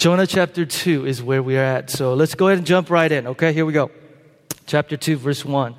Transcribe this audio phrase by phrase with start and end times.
[0.00, 1.90] Jonah chapter 2 is where we are at.
[1.90, 3.26] So let's go ahead and jump right in.
[3.26, 3.90] Okay, here we go.
[4.64, 5.76] Chapter 2, verse 1.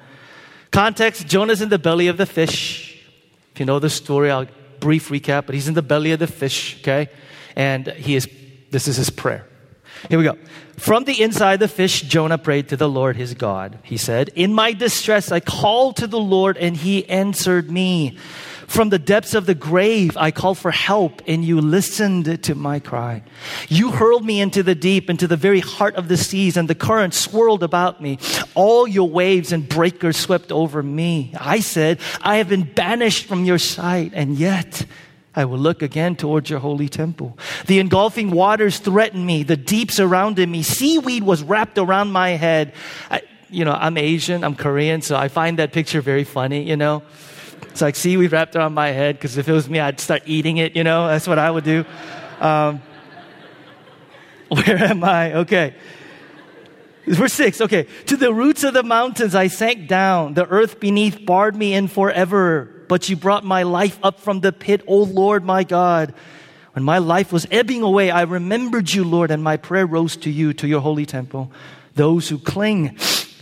[0.70, 3.04] Context Jonah's in the belly of the fish.
[3.52, 4.46] If you know the story, I'll
[4.79, 7.10] brief recap, but he's in the belly of the fish, okay?
[7.55, 8.29] And he is,
[8.70, 9.47] this is his prayer.
[10.07, 10.38] Here we go.
[10.78, 13.80] From the inside the fish, Jonah prayed to the Lord his God.
[13.82, 18.20] He said, In my distress, I called to the Lord, and he answered me.
[18.72, 22.80] From the depths of the grave, I called for help, and you listened to my
[22.80, 23.21] cry.
[23.68, 26.74] You hurled me into the deep, into the very heart of the seas, and the
[26.74, 28.18] current swirled about me.
[28.56, 31.34] All your waves and breakers swept over me.
[31.38, 34.86] I said, I have been banished from your sight, and yet
[35.36, 37.38] I will look again towards your holy temple.
[37.67, 39.44] The engulfing waters threatened me.
[39.44, 40.64] The deep surrounded me.
[40.64, 42.72] Seaweed was wrapped around my head.
[43.09, 46.78] I, you know, I'm Asian, I'm Korean, so I find that picture very funny, you
[46.78, 47.03] know.
[47.72, 50.23] It's like seaweed wrapped it around my head because if it was me, I'd start
[50.25, 51.08] eating it, you know.
[51.08, 51.86] That's what I would do.
[52.39, 52.81] Um,
[54.50, 55.34] where am I?
[55.34, 55.76] Okay.
[57.08, 57.88] Verse 6, okay.
[58.08, 60.34] To the roots of the mountains I sank down.
[60.34, 62.86] The earth beneath barred me in forever.
[62.88, 66.14] But you brought my life up from the pit, O Lord my God.
[66.73, 70.30] When my life was ebbing away, I remembered you, Lord, and my prayer rose to
[70.30, 71.52] you, to your holy temple.
[71.95, 72.98] Those who cling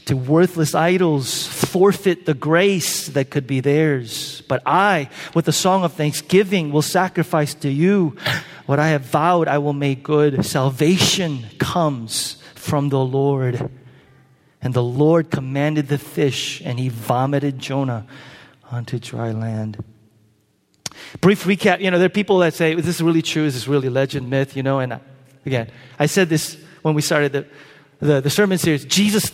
[0.10, 4.42] to worthless idols forfeit the grace that could be theirs.
[4.48, 8.18] But I, with a song of thanksgiving, will sacrifice to you
[8.66, 10.44] what I have vowed I will make good.
[10.44, 13.70] Salvation comes from the Lord.
[14.64, 18.08] And the Lord commanded the fish, and he vomited Jonah
[18.72, 19.78] onto dry land.
[21.22, 23.46] Brief recap you know, there are people that say, is this really true?
[23.46, 24.58] Is this really legend, myth?
[24.58, 25.00] You know, and uh,
[25.46, 27.46] again, I said this when we started the,
[28.00, 28.86] the, the sermon series.
[28.86, 29.32] Jesus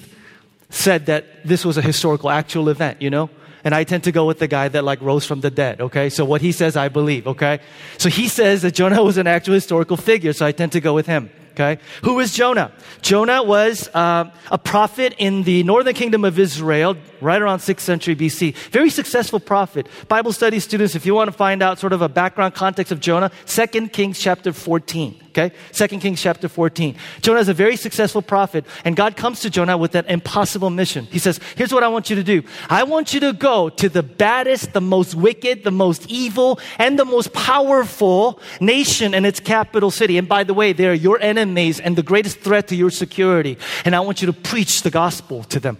[0.86, 3.30] said that this was a historical, actual event, you know?
[3.66, 6.08] And I tend to go with the guy that like rose from the dead, okay?
[6.10, 7.60] So what he says, I believe, okay?
[7.98, 10.94] So he says that Jonah was an actual historical figure, so I tend to go
[10.94, 11.30] with him.
[11.56, 11.80] Okay.
[12.04, 12.70] Who was Jonah?
[13.02, 18.16] Jonah was uh, a prophet in the northern kingdom of Israel, right around 6th century
[18.16, 18.56] BC.
[18.72, 19.88] Very successful prophet.
[20.08, 23.00] Bible study students, if you want to find out sort of a background context of
[23.00, 25.26] Jonah, 2 Kings chapter 14.
[25.38, 25.54] Okay?
[25.74, 26.96] 2 Kings chapter 14.
[27.22, 31.06] Jonah is a very successful prophet, and God comes to Jonah with that impossible mission.
[31.06, 32.44] He says, Here's what I want you to do.
[32.70, 36.98] I want you to go to the baddest, the most wicked, the most evil, and
[36.98, 40.18] the most powerful nation in its capital city.
[40.18, 43.58] And by the way, they're your enemies and the greatest threat to your security.
[43.84, 45.78] And I want you to preach the gospel to them.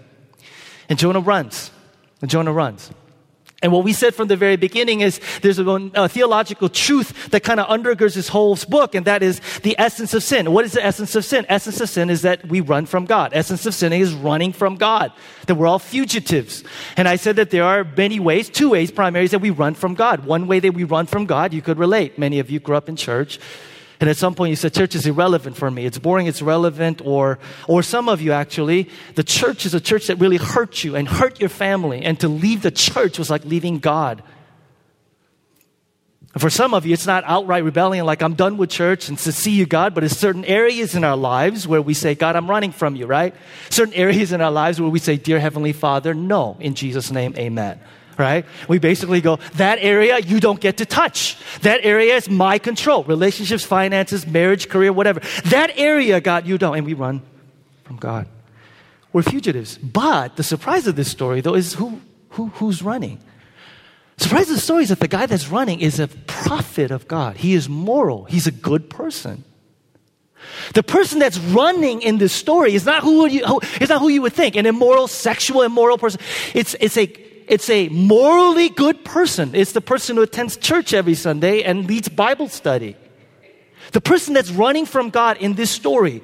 [0.90, 1.72] And Jonah runs.
[2.22, 2.92] And Jonah runs.
[3.62, 5.66] And what we said from the very beginning is there's a,
[5.96, 10.14] a theological truth that kind of undergirds this whole book, and that is the essence
[10.14, 10.52] of sin.
[10.52, 11.48] What is the essence of sin?
[11.50, 13.32] Essence of sin is that we run from God.
[13.34, 15.12] Essence of sin is running from God.
[15.48, 16.64] That we're all fugitives.
[16.96, 19.96] And I said that there are many ways, two ways primarily, that we run from
[19.96, 20.26] God.
[20.26, 22.20] One way that we run from God, you could relate.
[22.20, 23.40] Many of you grew up in church.
[24.00, 25.86] And at some point you said, church is irrelevant for me.
[25.86, 27.02] It's boring, it's irrelevant.
[27.04, 30.96] Or, or some of you actually, the church is a church that really hurt you
[30.96, 32.04] and hurt your family.
[32.04, 34.24] And to leave the church was like leaving God.
[36.34, 39.18] And for some of you, it's not outright rebellion, like I'm done with church and
[39.20, 42.36] to see you, God, but it's certain areas in our lives where we say, God,
[42.36, 43.34] I'm running from you, right?
[43.70, 47.34] Certain areas in our lives where we say, Dear Heavenly Father, no, in Jesus' name,
[47.38, 47.80] amen
[48.18, 48.46] right?
[48.68, 51.38] We basically go, that area you don't get to touch.
[51.62, 53.04] That area is my control.
[53.04, 55.22] Relationships, finances, marriage, career, whatever.
[55.46, 56.78] That area, God, you don't.
[56.78, 57.22] And we run
[57.84, 58.28] from God.
[59.14, 59.78] We're fugitives.
[59.78, 63.20] But the surprise of this story, though, is who, who, who's running?
[64.18, 67.38] Surprise of the story is that the guy that's running is a prophet of God.
[67.38, 68.26] He is moral.
[68.26, 69.44] He's a good person.
[70.74, 74.10] The person that's running in this story is not who you, who, is not who
[74.10, 76.22] you would think, an immoral, sexual, immoral person.
[76.54, 77.08] It's, it's a
[77.48, 79.54] it's a morally good person.
[79.54, 82.96] It's the person who attends church every Sunday and leads Bible study.
[83.92, 86.24] The person that's running from God in this story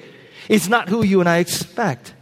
[0.49, 2.13] is not who you and I expect.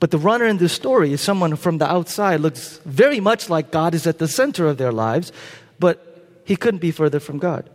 [0.00, 3.70] But the runner in this story is someone from the outside looks very much like
[3.70, 5.32] God is at the center of their lives,
[5.78, 7.70] but he couldn't be further from God.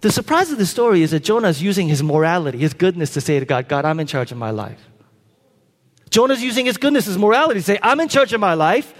[0.00, 3.20] The surprise of the story is that Jonah is using his morality, his goodness to
[3.20, 4.80] say to God, God, I'm in charge of my life.
[6.10, 8.94] Jonah's using his goodness, his morality to say, I'm in charge of my life.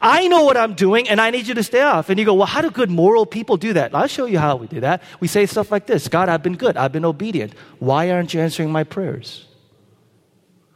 [0.00, 2.08] I know what I'm doing and I need you to stay off.
[2.08, 3.94] And you go, well, how do good moral people do that?
[3.94, 5.02] I'll show you how we do that.
[5.20, 6.76] We say stuff like this God, I've been good.
[6.76, 7.54] I've been obedient.
[7.78, 9.46] Why aren't you answering my prayers?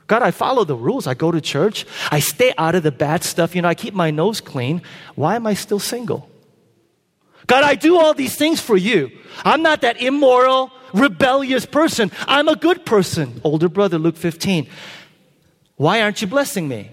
[0.06, 1.06] God, I follow the rules.
[1.06, 1.86] I go to church.
[2.10, 3.54] I stay out of the bad stuff.
[3.54, 4.82] You know, I keep my nose clean.
[5.14, 6.28] Why am I still single?
[7.46, 9.10] God, I do all these things for you.
[9.44, 12.10] I'm not that immoral, rebellious person.
[12.26, 13.40] I'm a good person.
[13.44, 14.66] Older brother, Luke 15.
[15.76, 16.90] Why aren't you blessing me?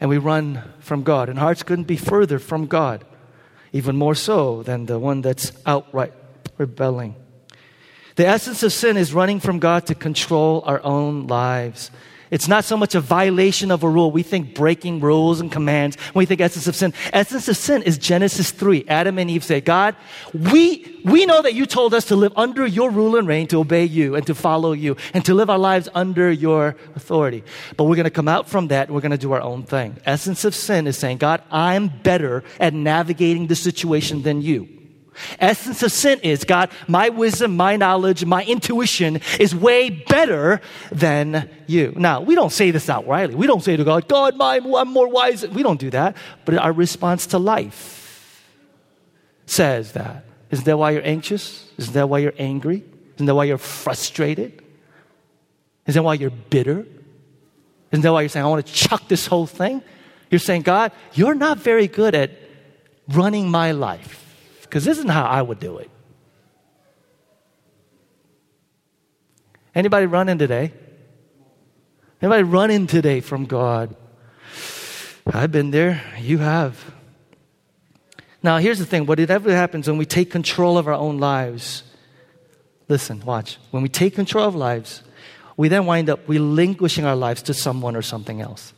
[0.00, 3.04] And we run from God, and hearts couldn't be further from God.
[3.72, 6.12] even more so than the one that's outright
[6.56, 7.14] rebelling.
[8.16, 11.90] The essence of sin is running from God to control our own lives.
[12.30, 14.10] It's not so much a violation of a rule.
[14.10, 16.92] We think breaking rules and commands when we think essence of sin.
[17.12, 18.84] Essence of sin is Genesis 3.
[18.88, 19.96] Adam and Eve say, God,
[20.32, 23.60] we, we know that you told us to live under your rule and reign, to
[23.60, 27.44] obey you and to follow you and to live our lives under your authority.
[27.76, 28.90] But we're going to come out from that.
[28.90, 29.98] We're going to do our own thing.
[30.04, 34.77] Essence of sin is saying, God, I'm better at navigating the situation than you.
[35.38, 40.60] Essence of sin is God, my wisdom, my knowledge, my intuition is way better
[40.90, 41.92] than you.
[41.96, 43.34] Now, we don't say this outrightly.
[43.34, 45.46] We don't say to God, God, my, I'm more wise.
[45.46, 46.16] We don't do that.
[46.44, 48.44] But our response to life
[49.46, 50.24] says that.
[50.50, 51.70] Isn't that why you're anxious?
[51.76, 52.84] Isn't that why you're angry?
[53.16, 54.62] Isn't that why you're frustrated?
[55.86, 56.86] Isn't that why you're bitter?
[57.90, 59.82] Isn't that why you're saying, I want to chuck this whole thing?
[60.30, 62.30] You're saying, God, you're not very good at
[63.08, 64.27] running my life
[64.68, 65.90] because this isn't how I would do it.
[69.74, 70.72] Anybody running today?
[72.20, 73.96] Anybody running today from God?
[75.26, 76.02] I've been there.
[76.20, 76.92] You have.
[78.42, 81.82] Now, here's the thing whatever happens when we take control of our own lives,
[82.88, 83.58] listen, watch.
[83.70, 85.02] When we take control of lives,
[85.56, 88.74] we then wind up relinquishing our lives to someone or something else.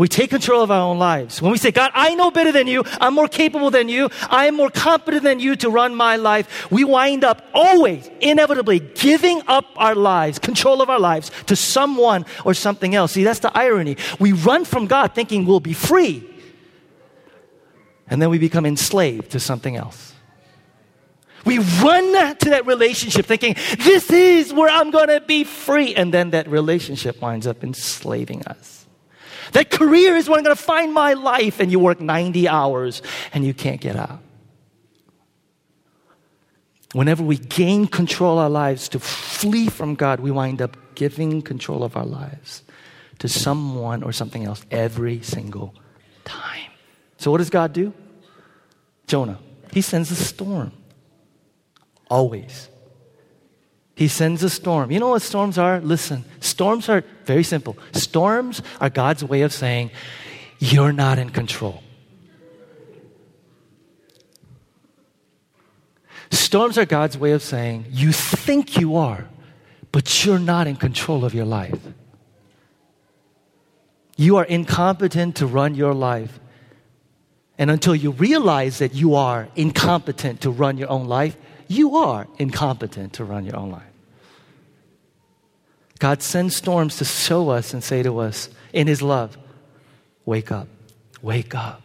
[0.00, 1.42] We take control of our own lives.
[1.42, 4.46] When we say, God, I know better than you, I'm more capable than you, I
[4.46, 9.42] am more competent than you to run my life, we wind up always, inevitably, giving
[9.46, 13.12] up our lives, control of our lives, to someone or something else.
[13.12, 13.98] See, that's the irony.
[14.18, 16.26] We run from God thinking we'll be free,
[18.08, 20.14] and then we become enslaved to something else.
[21.44, 25.94] We run to that relationship thinking, this is where I'm going to be free.
[25.94, 28.79] And then that relationship winds up enslaving us.
[29.52, 33.02] That career is where I'm going to find my life, and you work 90 hours
[33.32, 34.20] and you can't get out.
[36.92, 41.40] Whenever we gain control of our lives to flee from God, we wind up giving
[41.40, 42.62] control of our lives
[43.20, 45.74] to someone or something else every single
[46.24, 46.70] time.
[47.16, 47.92] So, what does God do?
[49.06, 49.38] Jonah,
[49.72, 50.72] he sends a storm.
[52.08, 52.68] Always.
[54.00, 54.90] He sends a storm.
[54.90, 55.78] You know what storms are?
[55.78, 57.76] Listen, storms are very simple.
[57.92, 59.90] Storms are God's way of saying,
[60.58, 61.82] You're not in control.
[66.30, 69.28] Storms are God's way of saying, You think you are,
[69.92, 71.78] but you're not in control of your life.
[74.16, 76.40] You are incompetent to run your life.
[77.58, 81.36] And until you realize that you are incompetent to run your own life,
[81.68, 83.89] you are incompetent to run your own life.
[86.00, 89.38] God sends storms to show us and say to us in His love,
[90.24, 90.66] Wake up,
[91.22, 91.82] wake up,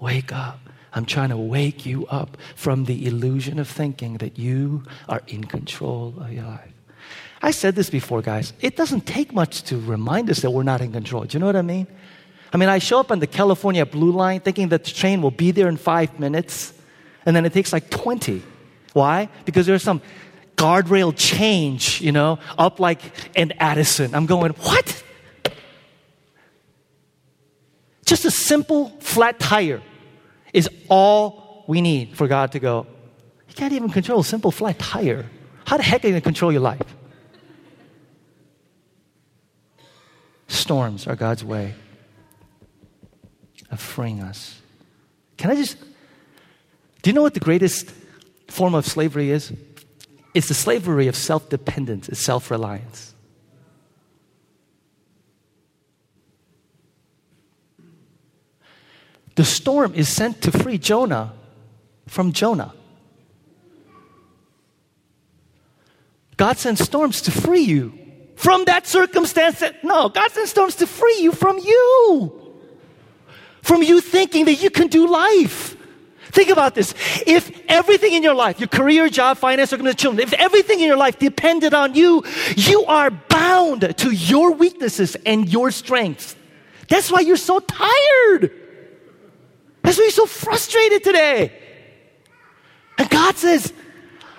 [0.00, 0.58] wake up.
[0.92, 5.44] I'm trying to wake you up from the illusion of thinking that you are in
[5.44, 6.72] control of your life.
[7.42, 8.52] I said this before, guys.
[8.60, 11.24] It doesn't take much to remind us that we're not in control.
[11.24, 11.86] Do you know what I mean?
[12.52, 15.30] I mean, I show up on the California Blue Line thinking that the train will
[15.30, 16.72] be there in five minutes,
[17.26, 18.42] and then it takes like 20.
[18.94, 19.28] Why?
[19.44, 20.00] Because there's some
[20.58, 23.00] guardrail change, you know, up like
[23.36, 24.14] an Addison.
[24.14, 25.04] I'm going, what?
[28.04, 29.80] Just a simple flat tire
[30.52, 32.86] is all we need for God to go.
[33.48, 35.26] You can't even control a simple flat tire.
[35.64, 36.96] How the heck are you going to control your life?
[40.48, 41.74] Storms are God's way
[43.70, 44.60] of freeing us.
[45.36, 45.76] Can I just,
[47.02, 47.92] do you know what the greatest
[48.48, 49.52] form of slavery is?
[50.38, 53.12] It's the slavery of self dependence, it's self reliance.
[59.34, 61.32] The storm is sent to free Jonah
[62.06, 62.72] from Jonah.
[66.36, 67.98] God sends storms to free you
[68.36, 69.58] from that circumstance.
[69.58, 72.54] That, no, God sends storms to free you from you.
[73.62, 75.74] From you thinking that you can do life.
[76.30, 76.94] Think about this.
[77.26, 80.96] If everything in your life, your career, job, finance, circumstances, children, if everything in your
[80.96, 82.22] life depended on you,
[82.56, 86.36] you are bound to your weaknesses and your strengths.
[86.88, 88.52] That's why you're so tired.
[89.82, 91.52] That's why you're so frustrated today.
[92.98, 93.72] And God says,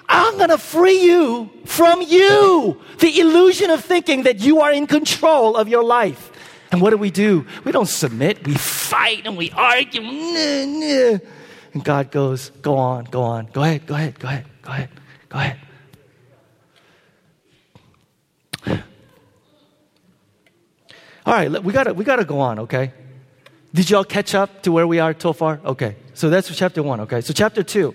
[0.07, 2.81] I'm going to free you from you.
[2.99, 6.31] The illusion of thinking that you are in control of your life.
[6.71, 7.45] And what do we do?
[7.63, 8.45] We don't submit.
[8.45, 10.01] We fight and we argue.
[10.01, 11.19] Nah, nah.
[11.73, 14.89] And God goes, Go on, go on, go ahead, go ahead, go ahead, go ahead,
[15.29, 15.59] go ahead.
[21.25, 22.91] All right, we gotta, we gotta go on, okay?
[23.73, 25.59] Did y'all catch up to where we are so far?
[25.63, 27.21] Okay, So that's chapter one, okay?
[27.21, 27.93] So chapter two.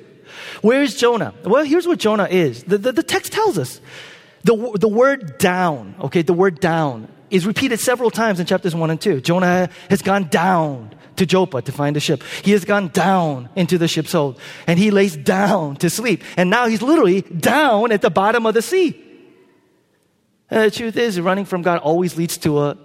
[0.62, 1.34] Where is Jonah?
[1.44, 2.62] Well, here's what Jonah is.
[2.64, 3.80] The, the, the text tells us.
[4.44, 8.90] The, the word down, okay, the word down is repeated several times in chapters one
[8.90, 9.20] and two.
[9.20, 12.22] Jonah has gone down to Joppa to find a ship.
[12.42, 16.22] He has gone down into the ship's hold and he lays down to sleep.
[16.36, 19.00] And now he's literally down at the bottom of the sea.
[20.50, 22.78] And the truth is, running from God always leads to a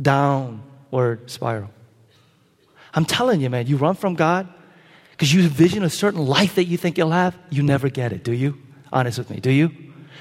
[0.00, 1.70] downward spiral.
[2.94, 4.48] I'm telling you, man, you run from God
[5.10, 8.22] because you envision a certain life that you think you'll have, you never get it,
[8.22, 8.58] do you?
[8.92, 9.70] Honest with me, do you?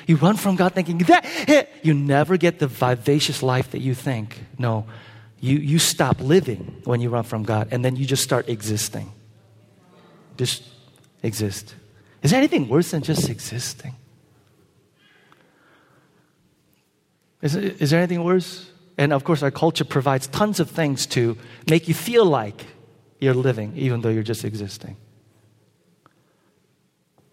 [0.08, 3.94] You run from God thinking that eh, you never get the vivacious life that you
[3.94, 4.44] think.
[4.58, 4.86] No,
[5.46, 9.12] you, you stop living when you run from God, and then you just start existing.
[10.38, 10.64] Just
[11.24, 11.76] exist.
[12.24, 13.96] Is there anything worse than just existing?
[17.42, 18.72] Is, is there anything worse?
[18.98, 21.38] And of course, our culture provides tons of things to
[21.70, 22.66] make you feel like
[23.20, 24.98] you're living, even though you're just existing.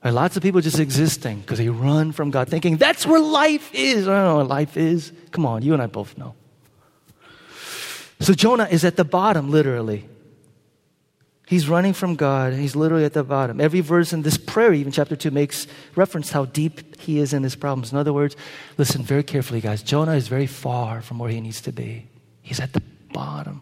[0.02, 3.73] And lots of people just existing because they run from God, thinking that's where life
[3.73, 4.09] is.
[4.09, 5.12] I don't know what life is.
[5.31, 6.35] Come on, you and I both know.
[8.23, 10.09] So Jonah is at the bottom, literally.
[11.49, 12.52] He's running from God.
[12.52, 13.61] He's literally at the bottom.
[13.61, 17.43] Every verse in this prayer, even chapter 2, makes reference how deep he is in
[17.43, 17.91] his problems.
[17.91, 18.37] In other words,
[18.79, 19.83] listen very carefully, guys.
[19.83, 22.09] Jonah is very far from where he needs to be.
[22.43, 23.61] He's at the bottom.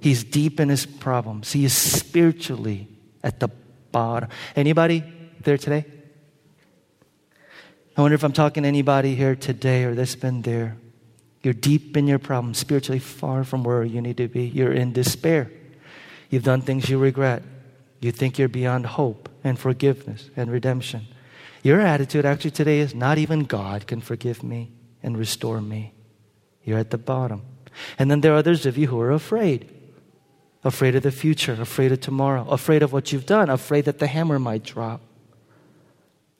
[0.00, 1.52] He's deep in his problems.
[1.52, 2.88] He is spiritually
[3.22, 3.48] at the
[3.92, 4.30] bottom.
[4.56, 5.04] Anybody
[5.42, 5.84] there today?
[7.96, 10.76] I wonder if I'm talking to anybody here today or that's been there.
[11.46, 14.48] You're deep in your problem, spiritually far from where you need to be.
[14.48, 15.48] You're in despair.
[16.28, 17.44] You've done things you regret.
[18.00, 21.06] You think you're beyond hope and forgiveness and redemption.
[21.62, 24.72] Your attitude actually today is not even God can forgive me
[25.04, 25.94] and restore me.
[26.64, 27.42] You're at the bottom.
[27.96, 29.70] And then there are others of you who are afraid
[30.64, 34.08] afraid of the future, afraid of tomorrow, afraid of what you've done, afraid that the
[34.08, 35.00] hammer might drop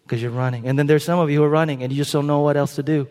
[0.02, 0.66] because you're running.
[0.66, 2.56] And then there's some of you who are running and you just don't know what
[2.56, 3.06] else to do.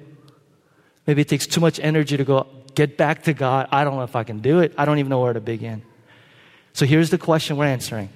[1.07, 3.67] Maybe it takes too much energy to go get back to God.
[3.71, 4.73] I don't know if I can do it.
[4.77, 5.83] I don't even know where to begin.
[6.73, 8.09] So here's the question we're answering.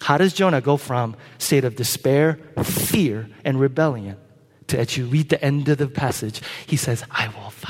[0.00, 4.16] How does Jonah go from state of despair, fear, and rebellion
[4.68, 7.68] to as you read the end of the passage, he says, I will vow.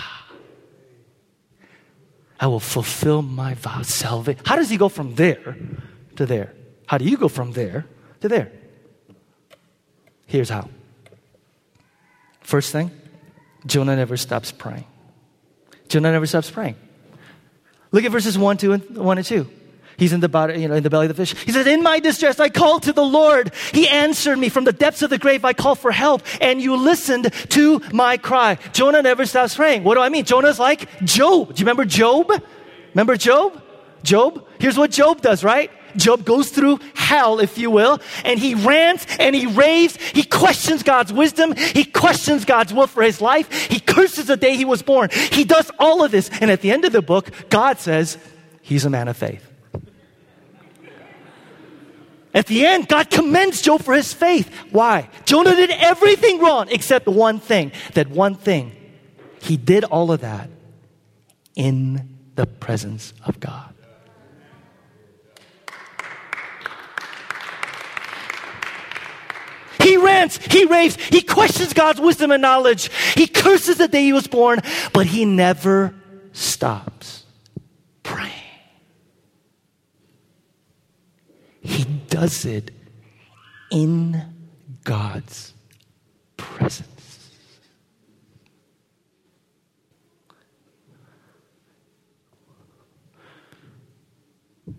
[2.41, 3.83] I will fulfill my vow.
[3.83, 4.43] Salvation.
[4.47, 5.57] How does he go from there
[6.17, 6.55] to there?
[6.87, 7.87] How do you go from there
[8.21, 8.51] to there?
[10.27, 10.69] Here's how.
[12.41, 12.91] First thing,
[13.67, 14.87] Jonah never stops praying.
[15.89, 16.77] Jonah never stops praying.
[17.91, 19.49] Look at verses 1, 2, and 1 and 2.
[19.99, 21.39] He's in the, body, you know, in the belly of the fish.
[21.45, 23.53] He says, In my distress, I called to the Lord.
[23.73, 24.49] He answered me.
[24.49, 28.17] From the depths of the grave, I called for help, and you listened to my
[28.17, 28.59] cry.
[28.73, 29.85] Jonah never stops praying.
[29.85, 30.25] What do I mean?
[30.25, 31.55] Jonah's like Job.
[31.55, 32.33] Do you remember Job?
[32.95, 33.63] Remember Job?
[34.03, 34.47] Job?
[34.59, 35.71] Here's what Job does, right?
[35.97, 39.97] Job goes through hell, if you will, and he rants and he raves.
[39.97, 41.55] He questions God's wisdom.
[41.57, 43.51] He questions God's will for his life.
[43.69, 45.11] He curses the day he was born.
[45.11, 46.31] He does all of this.
[46.41, 48.19] And at the end of the book, God says,
[48.63, 49.49] He's a man of faith.
[52.35, 54.51] At the end, God commends Job for his faith.
[54.71, 55.11] Why?
[55.27, 57.73] Jonah did everything wrong except one thing.
[57.95, 58.75] That one thing.
[59.41, 60.49] He did all of that
[61.55, 63.72] in the presence of God.
[69.83, 72.91] He rants, he raves, he questions God's wisdom and knowledge.
[73.15, 74.61] He curses the day he was born,
[74.93, 75.95] but he never
[76.33, 77.25] stops
[78.03, 78.33] praying.
[81.61, 82.71] He does it
[83.71, 84.23] in
[84.85, 85.55] God's
[86.37, 86.89] presence.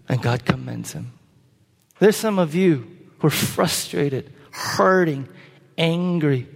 [0.07, 1.13] And God commends him.
[2.00, 2.88] There's some of you
[3.19, 5.27] who are frustrated hurting,
[5.77, 6.48] angry.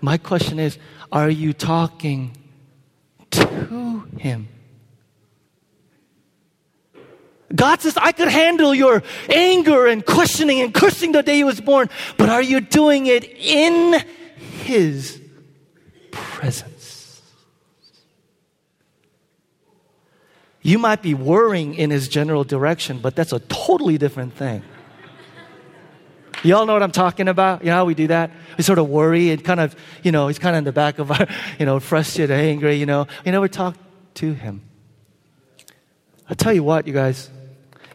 [0.00, 0.78] My question is
[1.10, 2.36] are you talking
[3.30, 4.48] to Him?
[7.54, 11.60] God says, I could handle your anger and questioning and cursing the day He was
[11.60, 11.88] born,
[12.18, 14.04] but are you doing it in
[14.64, 15.20] His
[16.10, 17.22] presence?
[20.60, 24.62] You might be worrying in His general direction, but that's a totally different thing.
[26.44, 27.62] Y'all know what I'm talking about?
[27.62, 28.30] You know how we do that?
[28.56, 30.98] We sort of worry and kind of, you know, he's kind of in the back
[30.98, 31.26] of our,
[31.58, 33.06] you know, frustrated, angry, you know.
[33.24, 33.76] We never talk
[34.14, 34.62] to him.
[36.28, 37.30] I'll tell you what, you guys.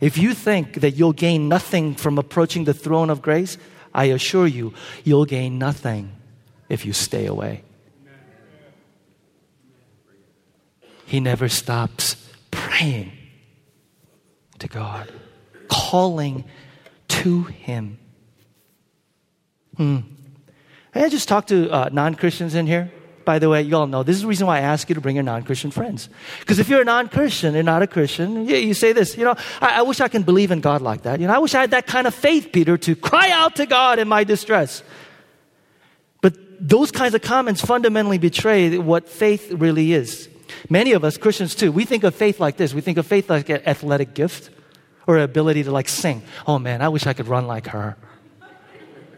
[0.01, 3.57] If you think that you'll gain nothing from approaching the throne of grace,
[3.93, 4.73] I assure you,
[5.03, 6.11] you'll gain nothing
[6.67, 7.63] if you stay away.
[11.05, 12.15] He never stops
[12.51, 13.11] praying
[14.59, 15.11] to God.
[15.67, 16.43] calling
[17.07, 17.99] to Him.
[19.77, 19.99] Hmm.
[20.93, 22.91] May I just talk to uh, non Christians in here?
[23.25, 25.01] By the way, you all know this is the reason why I ask you to
[25.01, 26.09] bring your non Christian friends.
[26.39, 29.23] Because if you're a non Christian and not a Christian, you, you, say this, you
[29.23, 31.19] know, I, I wish I can believe in God like that.
[31.19, 33.65] You know, I wish I had that kind of faith, Peter, to cry out to
[33.65, 34.83] God in my distress.
[36.21, 40.29] But those kinds of comments fundamentally betray what faith really is.
[40.69, 42.73] Many of us, Christians too, we think of faith like this.
[42.73, 44.49] We think of faith like an athletic gift
[45.07, 46.21] or ability to like sing.
[46.45, 47.97] Oh man, I wish I could run like her.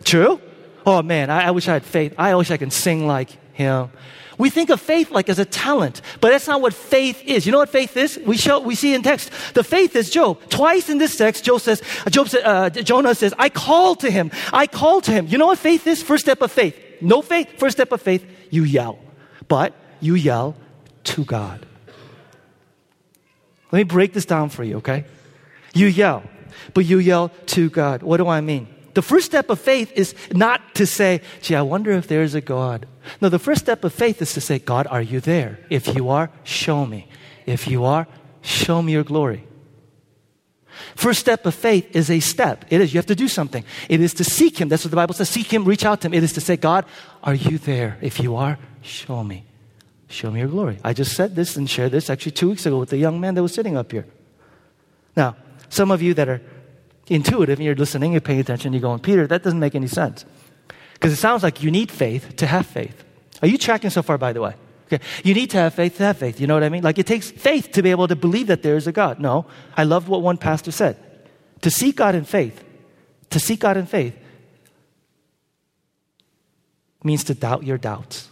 [0.05, 0.39] True?
[0.85, 2.13] Oh man, I, I wish I had faith.
[2.17, 3.89] I wish I could sing like him.
[4.38, 7.45] We think of faith like as a talent, but that's not what faith is.
[7.45, 8.19] You know what faith is?
[8.25, 9.31] We show, we see in text.
[9.53, 10.39] The faith is Job.
[10.50, 14.31] Twice in this text, Job says, Job uh, Jonah says, I call to him.
[14.51, 15.27] I call to him.
[15.27, 16.03] You know what faith is?
[16.03, 16.77] First step of faith.
[17.01, 19.00] No faith, first step of faith, you yell.
[19.47, 20.55] But you yell
[21.05, 21.65] to God.
[23.71, 25.05] Let me break this down for you, okay?
[25.74, 26.24] You yell,
[26.74, 28.03] but you yell to God.
[28.03, 28.67] What do I mean?
[28.96, 32.42] The first step of faith is not to say, gee, I wonder if there's a
[32.42, 32.88] God.
[33.20, 35.60] No, the first step of faith is to say, God, are you there?
[35.70, 37.10] If you are, show me.
[37.46, 38.08] If you are,
[38.42, 39.46] show me your glory.
[40.96, 42.66] First step of faith is a step.
[42.70, 42.94] It is.
[42.94, 43.66] You have to do something.
[43.90, 44.70] It is to seek Him.
[44.70, 45.30] That's what the Bible says.
[45.30, 46.14] Seek Him, reach out to Him.
[46.14, 46.86] It is to say, God,
[47.22, 47.98] are you there?
[48.02, 49.46] If you are, show me.
[50.08, 50.80] Show me your glory.
[50.84, 53.36] I just said this and shared this actually two weeks ago with the young man
[53.36, 54.06] that was sitting up here.
[55.18, 55.36] Now,
[55.68, 56.42] some of you that are
[57.07, 60.25] intuitive and you're listening, you're paying attention, you're going, Peter, that doesn't make any sense.
[60.93, 63.03] Because it sounds like you need faith to have faith.
[63.41, 64.55] Are you tracking so far, by the way?
[64.88, 65.03] Okay.
[65.24, 66.39] You need to have faith to have faith.
[66.39, 66.83] You know what I mean?
[66.83, 69.19] Like it takes faith to be able to believe that there is a God.
[69.19, 69.45] No.
[69.75, 70.97] I loved what one pastor said.
[71.62, 72.63] To seek God in faith,
[73.31, 74.15] to seek God in faith
[77.03, 78.29] means to doubt your doubts.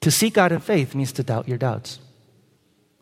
[0.00, 1.98] To seek God in faith means to doubt your doubts.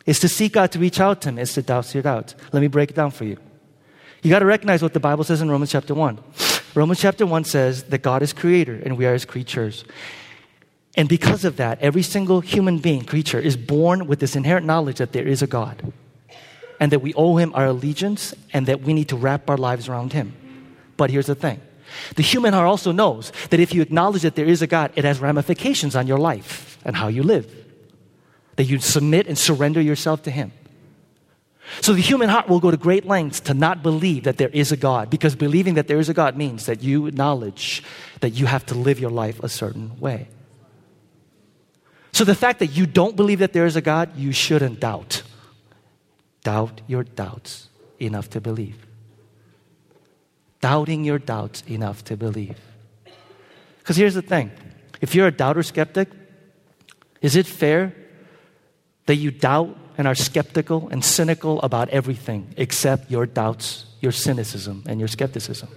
[0.06, 2.34] It's to seek God to reach out to Him, it's to doubt your doubt.
[2.52, 3.36] Let me break it down for you.
[4.22, 6.18] You got to recognize what the Bible says in Romans chapter 1.
[6.74, 9.84] Romans chapter 1 says that God is creator and we are his creatures.
[10.96, 14.98] And because of that, every single human being, creature, is born with this inherent knowledge
[14.98, 15.92] that there is a God
[16.80, 19.88] and that we owe him our allegiance and that we need to wrap our lives
[19.88, 20.34] around him.
[20.96, 21.60] But here's the thing
[22.16, 25.04] the human heart also knows that if you acknowledge that there is a God, it
[25.04, 27.65] has ramifications on your life and how you live
[28.56, 30.52] that you submit and surrender yourself to Him.
[31.80, 34.72] So the human heart will go to great lengths to not believe that there is
[34.72, 37.82] a God, because believing that there is a God means that you acknowledge
[38.20, 40.28] that you have to live your life a certain way.
[42.12, 45.22] So the fact that you don't believe that there is a God, you shouldn't doubt.
[46.44, 47.68] Doubt your doubts
[48.00, 48.86] enough to believe.
[50.60, 52.58] Doubting your doubts enough to believe.
[53.78, 54.50] Because here's the thing
[55.00, 56.08] if you're a doubter skeptic,
[57.20, 57.94] is it fair
[59.06, 64.82] that you doubt and are skeptical and cynical about everything except your doubts, your cynicism,
[64.86, 65.68] and your skepticism.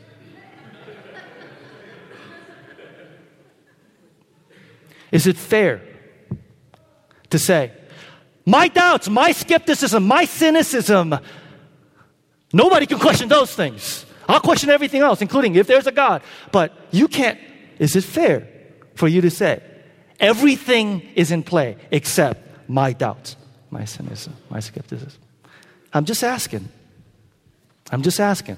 [5.12, 5.82] Is it fair
[7.30, 7.72] to say,
[8.46, 11.16] my doubts, my skepticism, my cynicism,
[12.54, 14.06] nobody can question those things.
[14.28, 16.22] I'll question everything else, including if there's a God.
[16.52, 17.40] But you can't,
[17.80, 18.48] is it fair
[18.96, 19.64] for you to say,
[20.20, 23.36] everything is in play except my doubts,
[23.72, 25.20] my cynicism, my skepticism.
[25.92, 26.70] I'm just asking.
[27.92, 28.58] I'm just asking.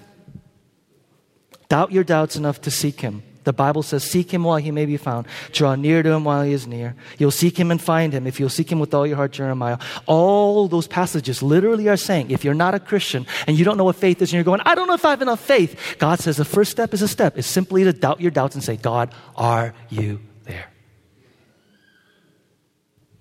[1.69, 3.23] Doubt your doubts enough to seek Him.
[3.45, 5.25] The Bible says, Seek Him while He may be found.
[5.53, 6.93] Draw near to Him while He is near.
[7.17, 9.77] You'll seek Him and find Him if you'll seek Him with all your heart, Jeremiah.
[10.05, 13.85] All those passages literally are saying, if you're not a Christian and you don't know
[13.85, 16.19] what faith is and you're going, I don't know if I have enough faith, God
[16.19, 18.75] says the first step is a step, is simply to doubt your doubts and say,
[18.75, 20.67] God, are you there?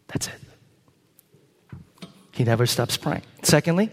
[0.09, 0.50] That's it.
[2.33, 3.23] He never stops praying.
[3.43, 3.91] Secondly,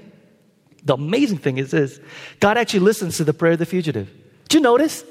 [0.83, 1.99] the amazing thing is this
[2.39, 4.09] God actually listens to the prayer of the fugitive.
[4.43, 5.03] Did you notice?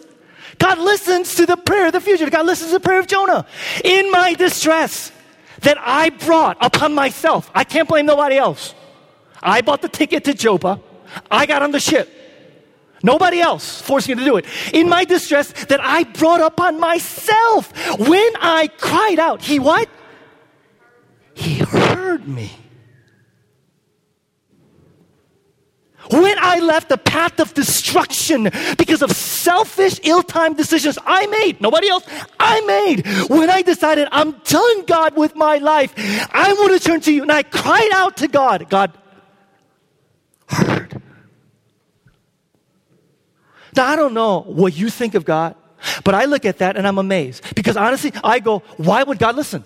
[0.59, 2.31] God listens to the prayer of the fugitive.
[2.31, 3.47] God listens to the prayer of Jonah.
[3.85, 5.13] In my distress
[5.61, 8.75] that I brought upon myself, I can't blame nobody else.
[9.43, 10.81] I bought the ticket to Joppa.
[11.31, 12.13] I got on the ship.
[13.03, 14.47] Nobody else forced me to do it.
[14.73, 17.71] In my distress that I brought upon myself.
[17.99, 19.89] When I cried out, He what?
[21.35, 22.51] He heard me.
[26.11, 31.61] When I left the path of destruction because of selfish, ill timed decisions I made,
[31.61, 32.05] nobody else,
[32.39, 35.93] I made, when I decided I'm done, God, with my life,
[36.33, 37.23] I want to turn to you.
[37.23, 38.69] And I cried out to God.
[38.69, 38.93] God
[40.49, 41.03] heard.
[43.75, 45.55] Now, I don't know what you think of God,
[46.03, 47.55] but I look at that and I'm amazed.
[47.55, 49.65] Because honestly, I go, why would God listen?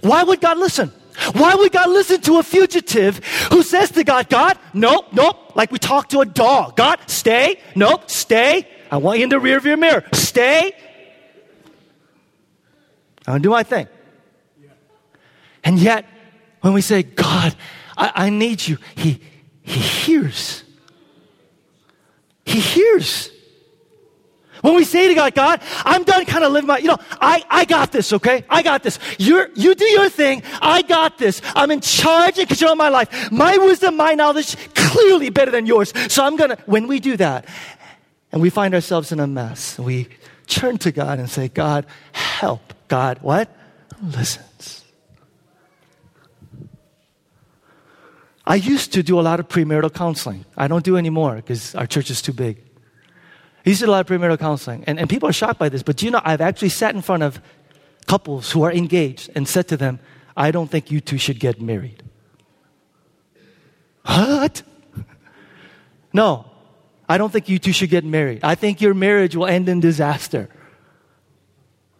[0.00, 0.92] Why would God listen?
[1.32, 5.70] Why would God listen to a fugitive who says to God, God, nope, nope, like
[5.70, 6.76] we talk to a dog.
[6.76, 8.68] God, stay, nope, stay.
[8.90, 10.04] I want you in the rear view mirror.
[10.12, 10.72] Stay.
[13.24, 13.88] Gonna do my thing.
[15.62, 16.04] And yet,
[16.60, 17.54] when we say, God,
[17.96, 19.20] I, I need you, He
[19.62, 20.62] He hears.
[22.44, 23.30] He hears.
[24.64, 27.44] When we say to God, God, I'm done kind of living my, you know, I,
[27.50, 28.46] I got this, okay?
[28.48, 28.98] I got this.
[29.18, 30.42] You're, you do your thing.
[30.62, 31.42] I got this.
[31.54, 33.30] I'm in charge and control of my life.
[33.30, 35.92] My wisdom, my knowledge, clearly better than yours.
[36.08, 37.46] So I'm gonna, when we do that,
[38.32, 40.08] and we find ourselves in a mess, we
[40.46, 42.72] turn to God and say, God, help.
[42.88, 43.54] God, what?
[44.02, 44.82] Listens.
[48.46, 50.46] I used to do a lot of premarital counseling.
[50.56, 52.63] I don't do anymore because our church is too big.
[53.64, 54.84] He did a lot of premarital counseling.
[54.86, 57.22] And, and people are shocked by this, but you know, I've actually sat in front
[57.22, 57.40] of
[58.06, 60.00] couples who are engaged and said to them,
[60.36, 62.02] I don't think you two should get married.
[64.04, 64.62] What?
[66.12, 66.46] No,
[67.08, 68.44] I don't think you two should get married.
[68.44, 70.48] I think your marriage will end in disaster.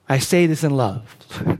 [0.09, 1.17] I say this in love.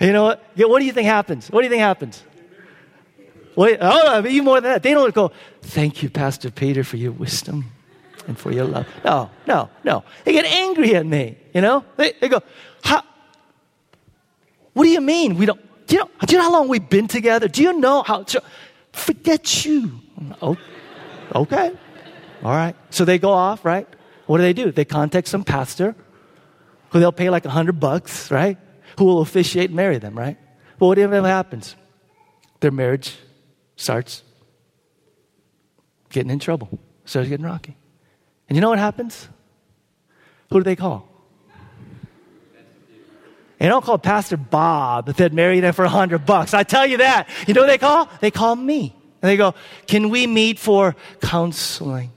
[0.00, 0.44] you know what?
[0.56, 1.48] What do you think happens?
[1.48, 2.24] What do you think happens?
[3.56, 4.82] Wait, oh, even more than that.
[4.82, 7.70] They don't go, thank you, Pastor Peter, for your wisdom
[8.26, 8.86] and for your love.
[9.04, 10.04] No, no, no.
[10.24, 11.84] They get angry at me, you know?
[11.96, 12.40] They, they go,
[12.82, 13.02] how,
[14.72, 15.36] what do you mean?
[15.36, 17.48] We don't, do you, know, do you know how long we've been together?
[17.48, 18.42] Do you know how, to,
[18.92, 20.00] forget you.
[20.40, 20.56] Oh,
[21.34, 21.72] okay.
[22.44, 22.76] All right.
[22.90, 23.88] So they go off, right?
[24.26, 24.70] What do they do?
[24.70, 25.94] They contact some pastor
[26.90, 28.58] who they'll pay like a hundred bucks, right?
[28.98, 30.36] Who will officiate and marry them, right?
[30.78, 31.76] But what if happens?
[32.60, 33.16] Their marriage
[33.82, 34.22] starts
[36.10, 37.76] getting in trouble, starts getting rocky.
[38.48, 39.28] And you know what happens?
[40.50, 41.08] Who do they call?
[43.58, 46.52] They don't call Pastor Bob that married them for a hundred bucks.
[46.52, 47.28] I tell you that.
[47.46, 48.08] You know what they call?
[48.20, 48.94] They call me.
[49.22, 49.54] And they go,
[49.86, 52.10] Can we meet for counseling?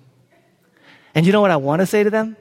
[1.13, 2.35] And you know what I want to say to them?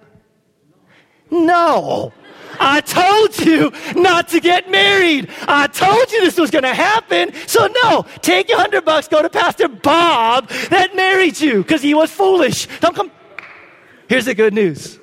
[1.31, 2.13] No.
[2.61, 5.31] I told you not to get married.
[5.49, 7.33] I told you this was going to happen.
[7.47, 11.95] So no, take your hundred bucks, go to Pastor Bob that married you because he
[11.95, 12.67] was foolish.
[12.81, 13.11] Don't come.
[14.09, 14.99] Here's the good news.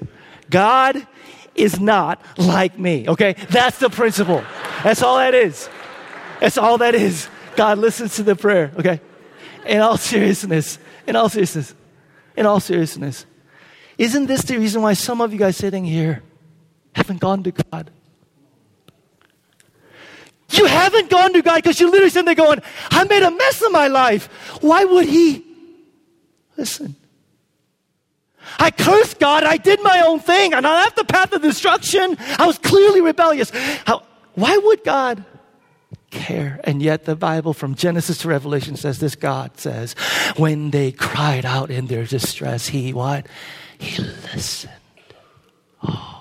[0.49, 1.07] God
[1.55, 3.07] is not like me.
[3.07, 3.33] Okay.
[3.49, 4.43] That's the principle.
[4.83, 5.69] That's all that is.
[6.39, 7.27] That's all that is.
[7.55, 8.71] God listens to the prayer.
[8.77, 8.99] Okay.
[9.65, 11.75] In all seriousness, in all seriousness,
[12.35, 13.25] in all seriousness,
[13.97, 16.23] isn't this the reason why some of you guys sitting here
[16.93, 17.91] haven't gone to God.
[20.51, 23.61] You haven't gone to God because you're literally sitting there going, I made a mess
[23.61, 24.27] of my life.
[24.61, 25.45] Why would He
[26.57, 26.95] listen?
[28.59, 29.43] I cursed God.
[29.43, 30.53] I did my own thing.
[30.53, 32.17] And I left the path of destruction.
[32.37, 33.49] I was clearly rebellious.
[33.85, 35.23] How, why would God
[36.09, 36.59] care?
[36.65, 39.93] And yet the Bible from Genesis to Revelation says this God says,
[40.35, 43.25] when they cried out in their distress, He what?
[43.77, 44.73] He listened.
[45.83, 46.20] Oh.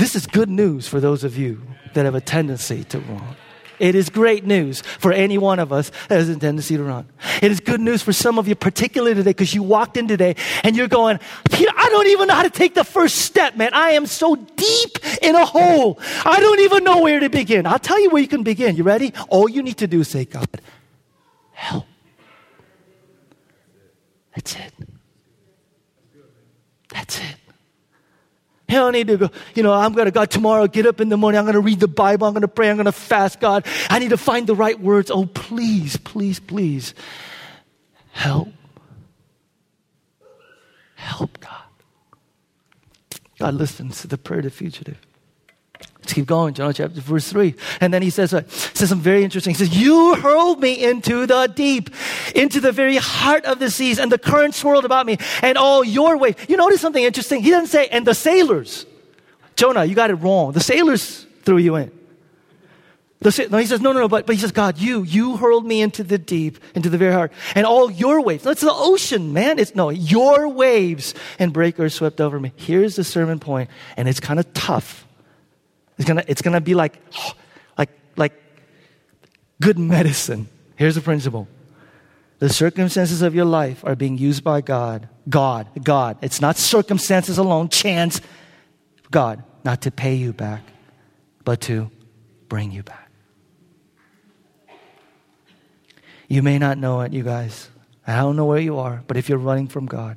[0.00, 1.60] This is good news for those of you
[1.92, 3.36] that have a tendency to run.
[3.78, 7.06] It is great news for any one of us that has a tendency to run.
[7.42, 10.36] It is good news for some of you, particularly today, because you walked in today
[10.64, 13.74] and you're going, Peter, I don't even know how to take the first step, man.
[13.74, 15.98] I am so deep in a hole.
[16.24, 17.66] I don't even know where to begin.
[17.66, 18.76] I'll tell you where you can begin.
[18.76, 19.12] You ready?
[19.28, 20.48] All you need to do is say, God,
[21.52, 21.84] help.
[24.34, 24.72] That's it.
[26.88, 27.39] That's it.
[28.70, 31.08] Hey, I need to go, you know, I'm going to, God, tomorrow, get up in
[31.08, 31.40] the morning.
[31.40, 32.28] I'm going to read the Bible.
[32.28, 32.70] I'm going to pray.
[32.70, 33.66] I'm going to fast, God.
[33.88, 35.10] I need to find the right words.
[35.10, 36.94] Oh, please, please, please.
[38.12, 38.48] Help.
[40.94, 43.18] Help, God.
[43.40, 45.00] God listens to the prayer of the fugitive.
[46.10, 47.54] Let's keep going, John chapter verse 3.
[47.80, 49.54] And then he says, uh, says something very interesting.
[49.54, 51.88] He says, You hurled me into the deep,
[52.34, 55.84] into the very heart of the seas, and the current swirled about me, and all
[55.84, 56.36] your waves.
[56.48, 57.44] You notice something interesting?
[57.44, 58.86] He doesn't say, and the sailors.
[59.54, 60.50] Jonah, you got it wrong.
[60.50, 61.92] The sailors threw you in.
[63.20, 65.64] The, no, he says, no, no, no, but, but he says, God, you, you hurled
[65.64, 68.42] me into the deep, into the very heart, and all your waves.
[68.42, 69.60] That's the ocean, man.
[69.60, 72.52] It's no, your waves and breakers swept over me.
[72.56, 75.06] Here's the sermon point, and it's kind of tough.
[76.00, 76.98] It's gonna, it's gonna be like,
[77.78, 78.32] like, like
[79.60, 80.48] good medicine.
[80.76, 81.46] Here's the principle.
[82.38, 85.10] The circumstances of your life are being used by God.
[85.28, 86.16] God, God.
[86.22, 88.22] It's not circumstances alone, chance.
[89.10, 90.62] God, not to pay you back,
[91.44, 91.90] but to
[92.48, 93.10] bring you back.
[96.28, 97.68] You may not know it, you guys.
[98.06, 100.16] I don't know where you are, but if you're running from God,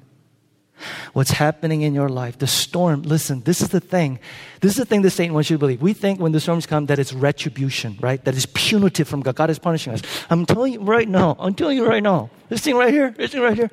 [1.13, 4.19] what's happening in your life, the storm, listen, this is the thing.
[4.61, 5.81] This is the thing that Satan wants you to believe.
[5.81, 8.23] We think when the storms come that it's retribution, right?
[8.25, 9.35] That is punitive from God.
[9.35, 10.01] God is punishing us.
[10.29, 13.31] I'm telling you right now, I'm telling you right now, this thing right here, this
[13.31, 13.71] thing right here.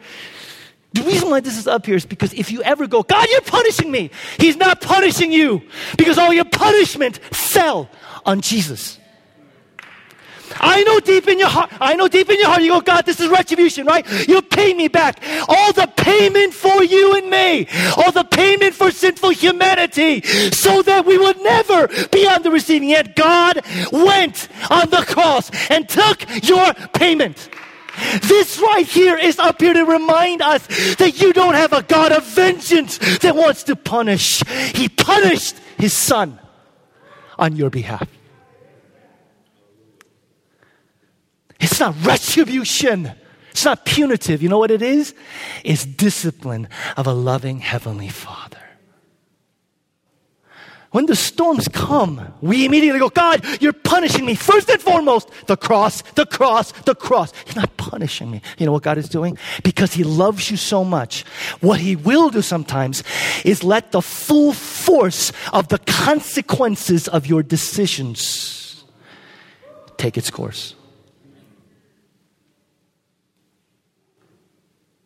[0.92, 3.40] The reason why this is up here is because if you ever go, God, you're
[3.42, 5.62] punishing me, He's not punishing you
[5.96, 7.88] because all your punishment fell
[8.24, 8.99] on Jesus.
[10.56, 13.06] I know deep in your heart, I know deep in your heart, you go, God,
[13.06, 14.06] this is retribution, right?
[14.28, 15.22] You'll pay me back.
[15.48, 21.06] All the payment for you and me, all the payment for sinful humanity, so that
[21.06, 23.14] we would never be on the receiving end.
[23.14, 23.60] God
[23.92, 27.48] went on the cross and took your payment.
[28.22, 32.12] This right here is up here to remind us that you don't have a God
[32.12, 34.42] of vengeance that wants to punish.
[34.74, 36.38] He punished his son
[37.38, 38.08] on your behalf.
[41.60, 43.12] It's not retribution.
[43.50, 44.42] It's not punitive.
[44.42, 45.14] You know what it is?
[45.64, 48.56] It's discipline of a loving Heavenly Father.
[50.92, 54.34] When the storms come, we immediately go, God, you're punishing me.
[54.34, 57.32] First and foremost, the cross, the cross, the cross.
[57.46, 58.42] He's not punishing me.
[58.58, 59.38] You know what God is doing?
[59.62, 61.22] Because He loves you so much.
[61.60, 63.04] What He will do sometimes
[63.44, 68.84] is let the full force of the consequences of your decisions
[69.96, 70.74] take its course.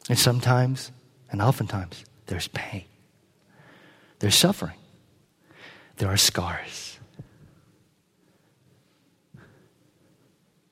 [0.09, 0.93] And sometimes,
[1.31, 2.85] and oftentimes, there's pain,
[4.19, 4.77] there's suffering
[5.97, 6.99] there are scars.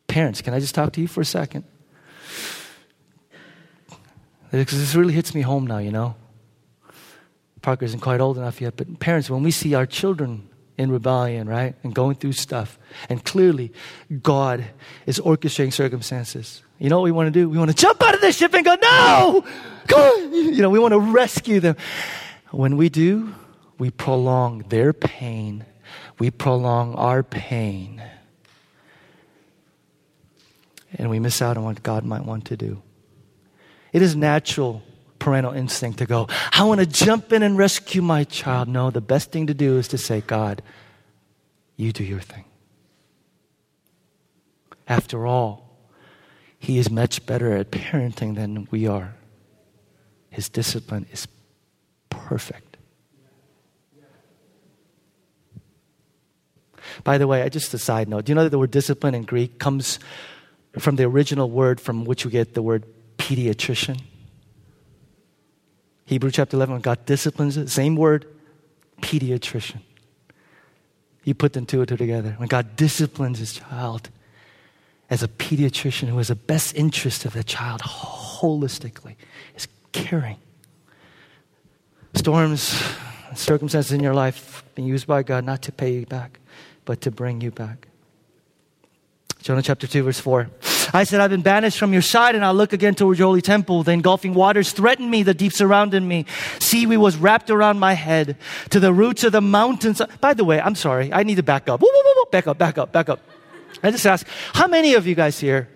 [0.06, 1.64] Parents, can I just talk to you for a second?
[4.50, 6.16] Because this really hits me home now, you know.
[7.62, 11.48] Parker isn't quite old enough yet, but parents, when we see our children in rebellion,
[11.48, 13.72] right, and going through stuff, and clearly
[14.22, 14.64] God
[15.06, 17.48] is orchestrating circumstances, you know what we want to do?
[17.48, 19.44] We want to jump out of the ship and go, no!
[19.86, 20.28] Go!
[20.32, 21.76] You know, we want to rescue them.
[22.50, 23.32] When we do,
[23.78, 25.64] we prolong their pain,
[26.18, 28.02] we prolong our pain,
[30.98, 32.82] and we miss out on what God might want to do.
[33.92, 34.82] It is natural
[35.20, 38.66] parental instinct to go, I want to jump in and rescue my child.
[38.66, 40.62] No, the best thing to do is to say, God,
[41.76, 42.44] you do your thing.
[44.88, 45.71] After all,
[46.62, 49.16] He is much better at parenting than we are.
[50.30, 51.26] His discipline is
[52.08, 52.76] perfect.
[57.02, 59.12] By the way, I just a side note, do you know that the word discipline
[59.12, 59.98] in Greek comes
[60.78, 62.86] from the original word from which we get the word
[63.18, 64.00] pediatrician?
[66.04, 68.24] Hebrew chapter 11, God disciplines same word,
[69.00, 69.80] pediatrician.
[71.24, 72.36] You put them two two together.
[72.36, 74.10] When God disciplines his child
[75.12, 79.14] as a pediatrician who has the best interest of the child holistically,
[79.54, 80.38] is caring.
[82.14, 82.82] Storms,
[83.34, 86.40] circumstances in your life being used by God not to pay you back
[86.86, 87.88] but to bring you back.
[89.42, 90.48] Jonah chapter 2, verse 4.
[90.94, 93.42] I said, I've been banished from your side, and I'll look again towards your holy
[93.42, 93.82] temple.
[93.82, 96.24] The engulfing waters threatened me, the deep surrounded me.
[96.58, 98.38] Seaweed was wrapped around my head
[98.70, 100.00] to the roots of the mountains.
[100.22, 101.82] By the way, I'm sorry, I need to back up.
[101.82, 103.20] Woo, woo, woo, back up, back up, back up.
[103.82, 105.68] I just ask, how many of you guys here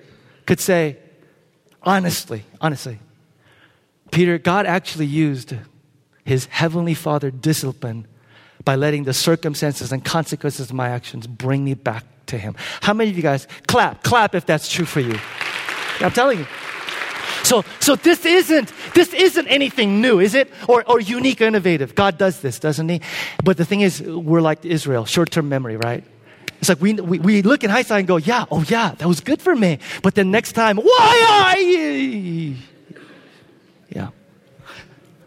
[0.47, 0.99] could say,
[1.83, 2.99] honestly, honestly,
[4.11, 5.55] Peter, God actually used
[6.25, 8.07] his heavenly Father discipline
[8.65, 12.57] by letting the circumstances and consequences of my actions bring me back to Him.
[12.83, 15.19] How many of you guys clap, clap if that's true for you?
[16.01, 16.47] I'm telling you.
[17.45, 20.53] So, so this isn't this isn't anything new, is it?
[20.69, 21.95] Or, or unique innovative.
[21.95, 23.01] God does this, doesn't He?
[23.45, 26.03] But the thing is, we're like Israel, short-term memory, right?
[26.67, 29.21] It's like we, we, we look in hindsight and go, yeah, oh yeah, that was
[29.21, 29.79] good for me.
[30.03, 30.85] But then next time, why
[31.55, 32.57] I?
[33.89, 34.09] Yeah.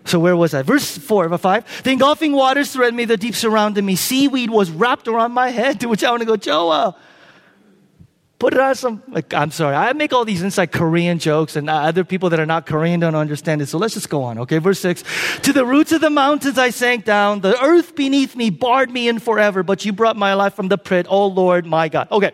[0.04, 0.64] So where was I?
[0.64, 1.84] Verse 4 of 5.
[1.84, 3.96] The engulfing waters threatened me, the deep surrounded me.
[3.96, 6.94] Seaweed was wrapped around my head, to which I want to go, Jonah,
[8.40, 9.76] put it on some, like, I'm sorry.
[9.76, 13.16] I make all these inside Korean jokes and other people that are not Korean don't
[13.16, 13.68] understand it.
[13.68, 14.40] So let's just go on.
[14.40, 14.58] Okay.
[14.58, 15.04] Verse 6.
[15.44, 17.42] To the roots of the mountains I sank down.
[17.42, 20.78] The earth beneath me barred me in forever, but you brought my life from the
[20.78, 21.06] pit.
[21.10, 22.08] Oh Lord, my God.
[22.12, 22.32] Okay.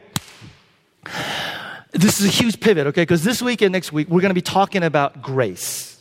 [1.92, 3.04] This is a huge pivot, okay?
[3.04, 5.95] Because this week and next week, we're going to be talking about grace.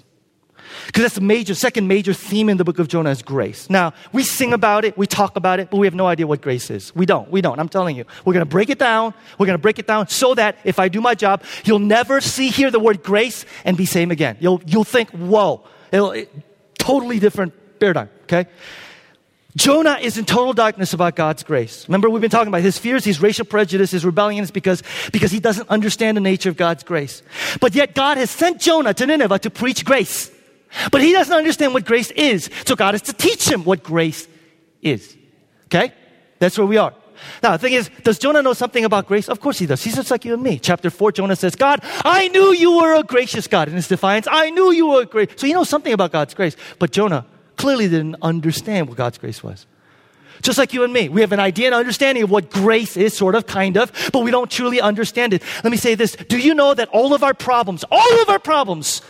[0.87, 3.69] Because that's the major, second major theme in the book of Jonah is grace.
[3.71, 6.41] Now, we sing about it, we talk about it, but we have no idea what
[6.41, 6.95] grace is.
[6.95, 7.59] We don't, we don't.
[7.59, 8.05] I'm telling you.
[8.25, 9.15] We're to break it down.
[9.39, 12.49] We're to break it down so that if I do my job, you'll never see
[12.49, 14.37] here the word grace and be same again.
[14.41, 16.31] You'll, you'll think, whoa, it'll, it,
[16.79, 18.47] totally different paradigm, okay?
[19.57, 21.87] Jonah is in total darkness about God's grace.
[21.89, 25.31] Remember, we've been talking about his fears, his racial prejudice, his rebellion is because, because
[25.31, 27.23] he doesn't understand the nature of God's grace.
[27.61, 30.34] But yet God has sent Jonah to Nineveh to preach grace.
[30.91, 32.51] But he doesn't understand what grace is.
[32.67, 34.29] So God has to teach him what grace
[34.83, 35.17] is.
[35.67, 35.93] Okay?
[36.39, 36.95] That's where we are.
[37.43, 39.29] Now, the thing is, does Jonah know something about grace?
[39.29, 39.83] Of course he does.
[39.83, 40.59] He's just like you and me.
[40.59, 43.69] Chapter 4, Jonah says, God, I knew you were a gracious God.
[43.69, 45.39] In his defiance, I knew you were great.
[45.39, 46.57] So he knows something about God's grace.
[46.79, 49.67] But Jonah clearly didn't understand what God's grace was.
[50.43, 53.17] Just like you and me, we have an idea and understanding of what grace is,
[53.17, 55.43] sort of, kind of, but we don't truly understand it.
[55.63, 56.17] Let me say this.
[56.17, 59.01] Do you know that all of our problems, all of our problems,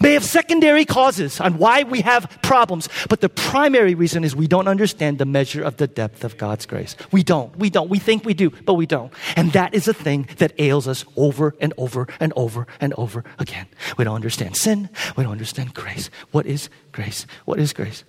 [0.00, 4.46] may have secondary causes on why we have problems, but the primary reason is we
[4.46, 6.96] don't understand the measure of the depth of God's grace.
[7.10, 7.56] We don't.
[7.56, 7.88] We don't.
[7.88, 9.12] We think we do, but we don't.
[9.36, 13.24] And that is a thing that ails us over and over and over and over
[13.38, 13.66] again.
[13.96, 14.88] We don't understand sin.
[15.16, 16.10] We don't understand grace.
[16.30, 17.26] What is grace?
[17.44, 18.04] What is grace?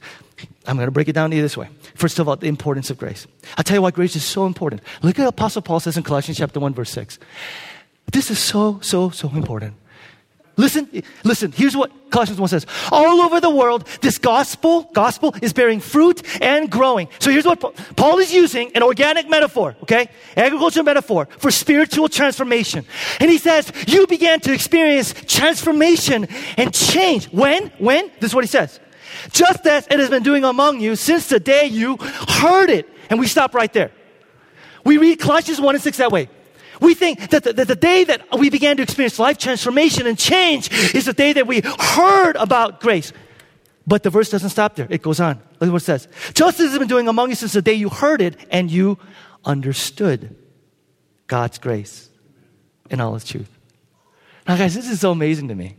[0.66, 1.70] I'm going to break it down to you this way.
[1.96, 3.28] First of all, the importance of grace.
[3.58, 4.82] I'll tell you why grace is so important.
[5.02, 7.20] Look at Apostle Paul says in Colossians chapter 1, verse 6.
[8.12, 9.76] This is so, so, so important.
[10.58, 12.66] Listen, listen, here's what Colossians 1 says.
[12.92, 17.08] All over the world, this gospel, gospel is bearing fruit and growing.
[17.20, 17.60] So here's what
[17.96, 20.10] Paul is using an organic metaphor, okay?
[20.36, 22.86] Agricultural metaphor for spiritual transformation.
[23.20, 27.26] And he says, you began to experience transformation and change.
[27.32, 27.68] When?
[27.78, 28.12] When?
[28.20, 28.80] This is what he says.
[29.32, 32.90] Just as it has been doing among you since the day you heard it.
[33.10, 33.92] And we stop right there.
[34.84, 36.30] We read Colossians 1 and 6 that way.
[36.82, 40.18] We think that the, that the day that we began to experience life transformation and
[40.18, 43.14] change is the day that we heard about grace.
[43.88, 44.88] But the verse doesn't stop there.
[44.90, 45.38] It goes on.
[45.60, 46.08] Look at what it says.
[46.34, 48.98] Just as it's been doing among you since the day you heard it and you
[49.46, 50.36] understood
[51.28, 52.10] God's grace
[52.90, 53.50] and all its truth.
[54.48, 55.76] Now, guys, this is so amazing to me.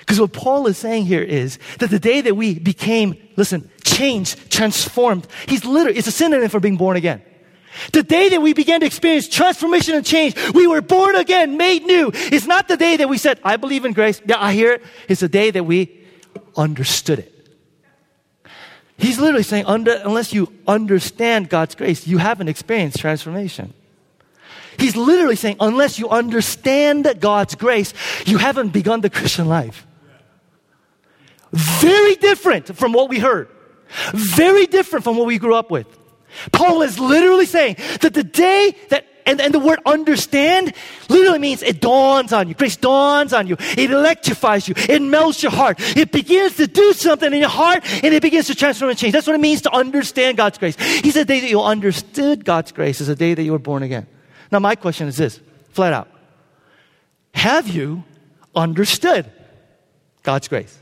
[0.00, 4.50] Because what Paul is saying here is that the day that we became, listen, changed,
[4.50, 7.22] transformed, he's literally, it's a synonym for being born again.
[7.92, 11.84] The day that we began to experience transformation and change, we were born again, made
[11.84, 12.10] new.
[12.14, 14.20] It's not the day that we said, I believe in grace.
[14.24, 14.82] Yeah, I hear it.
[15.08, 16.00] It's the day that we
[16.56, 17.30] understood it.
[18.96, 23.74] He's literally saying, unless you understand God's grace, you haven't experienced transformation.
[24.78, 27.92] He's literally saying, unless you understand God's grace,
[28.24, 29.86] you haven't begun the Christian life.
[31.52, 33.48] Very different from what we heard.
[34.12, 35.86] Very different from what we grew up with.
[36.52, 40.74] Paul is literally saying that the day that and, and the word understand
[41.08, 42.54] literally means it dawns on you.
[42.54, 43.56] Grace dawns on you.
[43.58, 44.74] It electrifies you.
[44.76, 45.78] It melts your heart.
[45.96, 49.12] It begins to do something in your heart and it begins to transform and change.
[49.12, 50.76] That's what it means to understand God's grace.
[50.76, 53.58] He said the day that you understood God's grace is the day that you were
[53.58, 54.06] born again.
[54.52, 56.08] Now, my question is this flat out
[57.34, 58.04] Have you
[58.54, 59.30] understood
[60.22, 60.78] God's grace?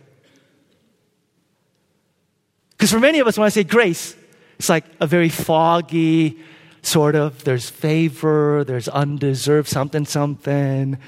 [2.72, 4.16] Because for many of us, when I say grace,
[4.62, 6.38] it's like a very foggy
[6.82, 10.98] sort of, there's favor, there's undeserved something, something.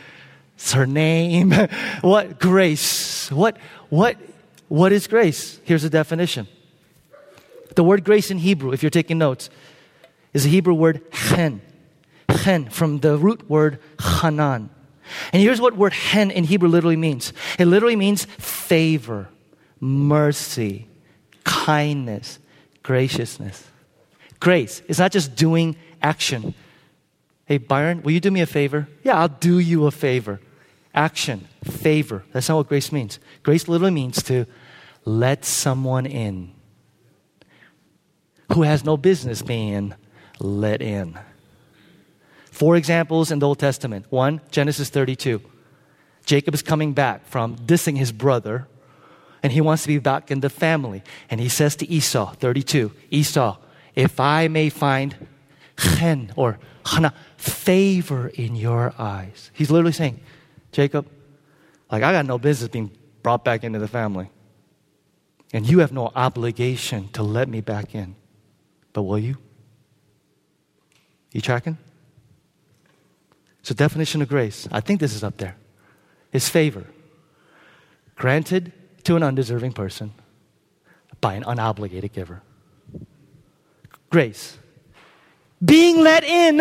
[0.57, 1.53] It's her name.
[2.01, 3.31] what grace?
[3.31, 3.57] What,
[3.91, 4.17] what,
[4.67, 5.61] what is grace?
[5.63, 6.49] Here's a definition.
[7.77, 9.51] The word grace in Hebrew, if you're taking notes,
[10.33, 11.63] is a Hebrew word chen.
[12.39, 14.69] Chen, from the root word hanan.
[15.33, 17.33] And here's what word hen in Hebrew literally means.
[17.57, 19.29] It literally means favor,
[19.79, 20.89] mercy,
[21.45, 22.41] kindness,
[22.85, 23.67] graciousness.
[24.39, 24.83] Grace.
[24.87, 26.55] It's not just doing action.
[27.47, 28.87] Hey, Byron, will you do me a favor?
[29.03, 30.41] Yeah, I'll do you a favor.
[30.95, 32.23] Action, favor.
[32.33, 33.19] That's not what grace means.
[33.43, 34.47] Grace literally means to
[35.05, 36.53] let someone in
[38.53, 39.95] who has no business being
[40.39, 41.19] let in.
[42.51, 44.07] Four examples in the Old Testament.
[44.11, 45.43] One, Genesis 32.
[46.25, 48.69] Jacob is coming back from dissing his brother
[49.45, 51.03] and he wants to be back in the family.
[51.29, 53.59] And he says to Esau, 32, Esau,
[53.95, 55.15] if I may find
[55.77, 59.51] chen or hana, favor in your eyes.
[59.53, 60.21] He's literally saying,
[60.73, 61.07] Jacob,
[61.93, 62.91] like I got no business being
[63.23, 64.31] brought back into the family.
[65.53, 68.17] And you have no obligation to let me back in.
[68.95, 69.37] But will you?
[71.33, 71.77] You tracking?
[73.63, 75.57] So definition of grace, I think this is up there.
[76.33, 76.87] is favor.
[78.17, 78.73] Granted
[79.05, 80.13] to an undeserving person
[81.21, 82.43] by an unobligated giver.
[84.11, 84.59] Grace.
[85.65, 86.59] Being let in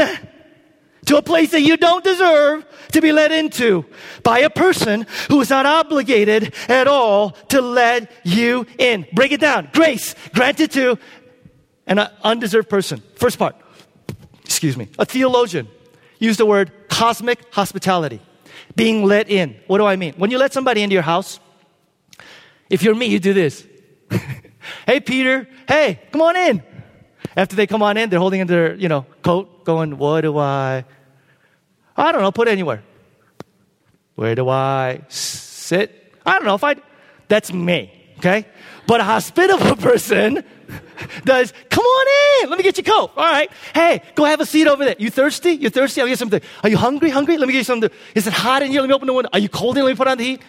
[1.06, 3.86] to a place that you don't deserve to be let into
[4.24, 9.06] by a person who is not obligated at all to let you in.
[9.14, 9.70] Break it down.
[9.74, 10.98] Grace granted to
[11.88, 13.02] an undeserved person.
[13.16, 13.56] First part.
[14.46, 14.88] Excuse me.
[14.98, 15.68] A theologian
[16.20, 18.22] used the word cosmic hospitality.
[18.76, 19.60] Being let in.
[19.68, 20.14] What do I mean?
[20.16, 21.40] When you let somebody into your house,
[22.74, 23.68] if you're me, you do this.
[24.88, 25.48] hey, Peter.
[25.68, 26.64] Hey, come on in.
[27.38, 30.40] After they come on in, they're holding in their, you know, coat, going, what do
[30.40, 30.84] I?
[31.96, 32.82] I don't know, put it anywhere.
[34.16, 36.16] Where do I sit?
[36.26, 36.56] I don't know.
[36.56, 36.78] If I,
[37.28, 38.48] That's me, okay?
[38.88, 40.44] But a hospitable person
[41.26, 42.08] does, come on
[42.44, 43.12] in, let me get your coat.
[43.16, 43.52] All right.
[43.76, 44.96] Hey, go have a seat over there.
[44.98, 45.52] You thirsty?
[45.52, 46.02] You thirsty?
[46.02, 46.42] I'll get something.
[46.64, 47.12] Are you hungry?
[47.12, 47.38] Hungry?
[47.38, 47.92] Let me get you something.
[48.16, 48.82] Is it hot in here?
[48.82, 49.30] Let me open the window.
[49.32, 49.84] Are you cold in?
[49.84, 50.42] Let me put on the heat.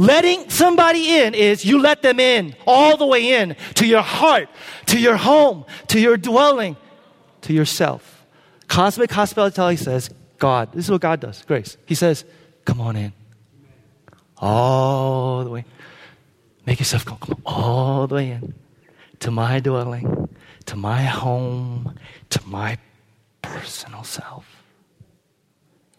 [0.00, 4.48] Letting somebody in is you let them in all the way in to your heart,
[4.86, 6.78] to your home, to your dwelling,
[7.42, 8.24] to yourself.
[8.66, 11.76] Cosmic hospitality says, God, this is what God does, grace.
[11.84, 12.24] He says,
[12.64, 13.12] come on in.
[14.38, 15.66] All the way.
[16.64, 18.54] Make yourself come, come all the way in
[19.18, 20.30] to my dwelling,
[20.64, 21.94] to my home,
[22.30, 22.78] to my
[23.42, 24.64] personal self.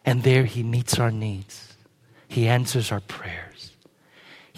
[0.03, 1.77] And there he meets our needs.
[2.27, 3.50] He answers our prayers.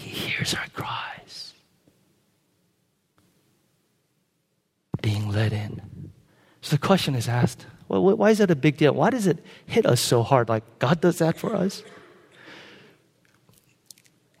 [0.04, 1.54] He hears our cries.
[5.00, 6.12] Being let in.
[6.60, 8.94] So the question is asked well, why is that a big deal?
[8.94, 10.48] Why does it hit us so hard?
[10.48, 11.82] Like God does that for us?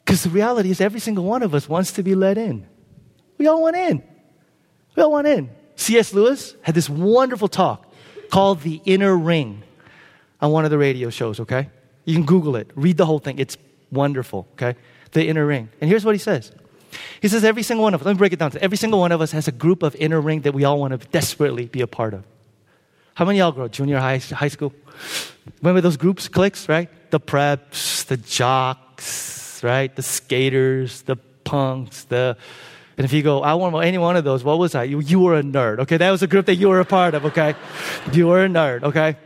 [0.04, 2.66] Because the reality is, every single one of us wants to be let in.
[3.38, 4.02] We all want in.
[4.96, 5.50] We all want in.
[5.76, 6.12] C.S.
[6.12, 7.90] Lewis had this wonderful talk
[8.30, 9.62] called The Inner Ring
[10.40, 11.70] on one of the radio shows, okay?
[12.04, 13.38] You can Google it, read the whole thing.
[13.38, 13.56] It's
[13.90, 14.76] wonderful, okay?
[15.14, 15.70] The inner ring.
[15.80, 16.52] And here's what he says.
[17.20, 18.52] He says every single one of us, let me break it down.
[18.60, 21.00] Every single one of us has a group of inner ring that we all want
[21.00, 22.24] to desperately be a part of.
[23.14, 24.72] How many y'all grow junior high, high school?
[25.62, 26.88] Remember those groups, cliques, right?
[27.10, 29.94] The preps, the jocks, right?
[29.94, 32.36] The skaters, the punks, the
[32.96, 34.84] and if you go, I want any one of those, what was I?
[34.84, 35.96] You, you were a nerd, okay?
[35.96, 37.56] That was a group that you were a part of, okay?
[38.12, 39.16] You were a nerd, okay?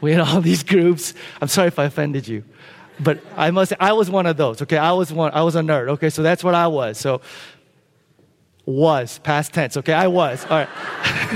[0.00, 1.12] We had all these groups.
[1.40, 2.44] I'm sorry if I offended you
[3.00, 4.62] but I must say, I was one of those.
[4.62, 5.32] Okay, I was one.
[5.32, 5.88] I was a nerd.
[5.90, 6.98] Okay, so that's what I was.
[6.98, 7.20] So
[8.66, 9.76] was past tense.
[9.78, 10.44] Okay, I was.
[10.44, 10.68] All right.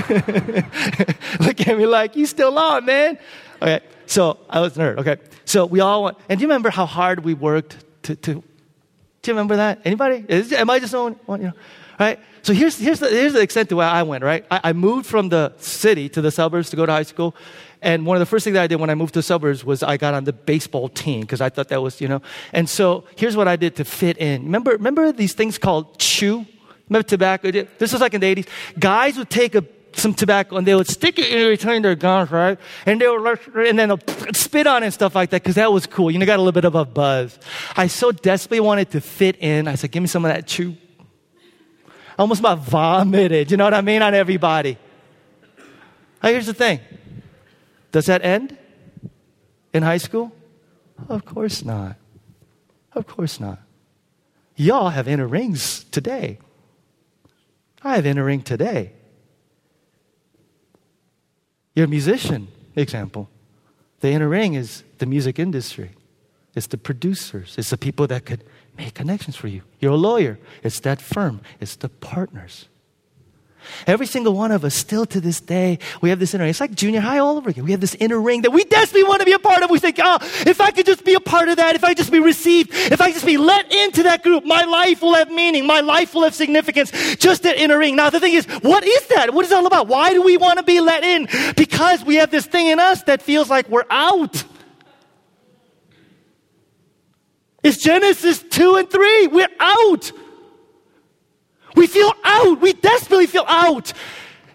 [1.39, 3.17] Look at me like you still on, man.
[3.61, 4.97] Okay, so I was a nerd.
[4.99, 6.17] Okay, so we all want.
[6.29, 8.15] And do you remember how hard we worked to?
[8.15, 9.79] to do you remember that?
[9.85, 10.23] Anybody?
[10.27, 11.41] Is, am I just the only one?
[11.41, 11.53] You know,
[11.99, 12.19] right?
[12.43, 14.23] So here's here's the, here's the extent to where I went.
[14.23, 17.35] Right, I, I moved from the city to the suburbs to go to high school,
[17.83, 19.63] and one of the first things that I did when I moved to the suburbs
[19.63, 22.21] was I got on the baseball team because I thought that was, you know.
[22.53, 24.43] And so here's what I did to fit in.
[24.43, 26.45] Remember, remember these things called chew?
[26.89, 27.51] Remember tobacco?
[27.51, 28.47] This was like in the 80s.
[28.79, 29.63] Guys would take a
[29.95, 32.57] some tobacco and they would stick it in between their gums, right?
[32.85, 33.95] And they would, and then
[34.33, 36.09] spit on it and stuff like that because that was cool.
[36.09, 37.37] You know, got a little bit of a buzz.
[37.75, 39.67] I so desperately wanted to fit in.
[39.67, 40.75] I said, give me some of that chew.
[41.85, 44.77] I almost about vomited, you know what I mean, on everybody.
[46.21, 46.79] Now, here's the thing
[47.93, 48.57] does that end
[49.71, 50.33] in high school?
[51.07, 51.95] Of course not.
[52.91, 53.59] Of course not.
[54.55, 56.39] Y'all have inner rings today.
[57.83, 58.93] I have inner ring today.
[61.75, 63.29] You're a musician, example.
[63.99, 65.91] The inner ring is the music industry.
[66.55, 67.55] It's the producers.
[67.57, 68.43] It's the people that could
[68.75, 69.61] make connections for you.
[69.79, 70.39] You're a lawyer.
[70.63, 71.41] It's that firm.
[71.59, 72.67] It's the partners.
[73.87, 76.49] Every single one of us, still to this day, we have this inner ring.
[76.49, 77.63] It's like junior high all over again.
[77.65, 79.69] We have this inner ring that we desperately want to be a part of.
[79.69, 82.11] We think, oh, if I could just be a part of that, if I just
[82.11, 85.65] be received, if I just be let into that group, my life will have meaning.
[85.65, 86.91] My life will have significance.
[87.17, 87.95] Just that inner ring.
[87.95, 89.33] Now, the thing is, what is that?
[89.33, 89.87] What is all about?
[89.87, 91.27] Why do we want to be let in?
[91.55, 94.43] Because we have this thing in us that feels like we're out.
[97.63, 99.27] It's Genesis 2 and 3.
[99.27, 100.11] We're out.
[101.75, 102.61] We feel out.
[102.61, 103.93] We desperately feel out.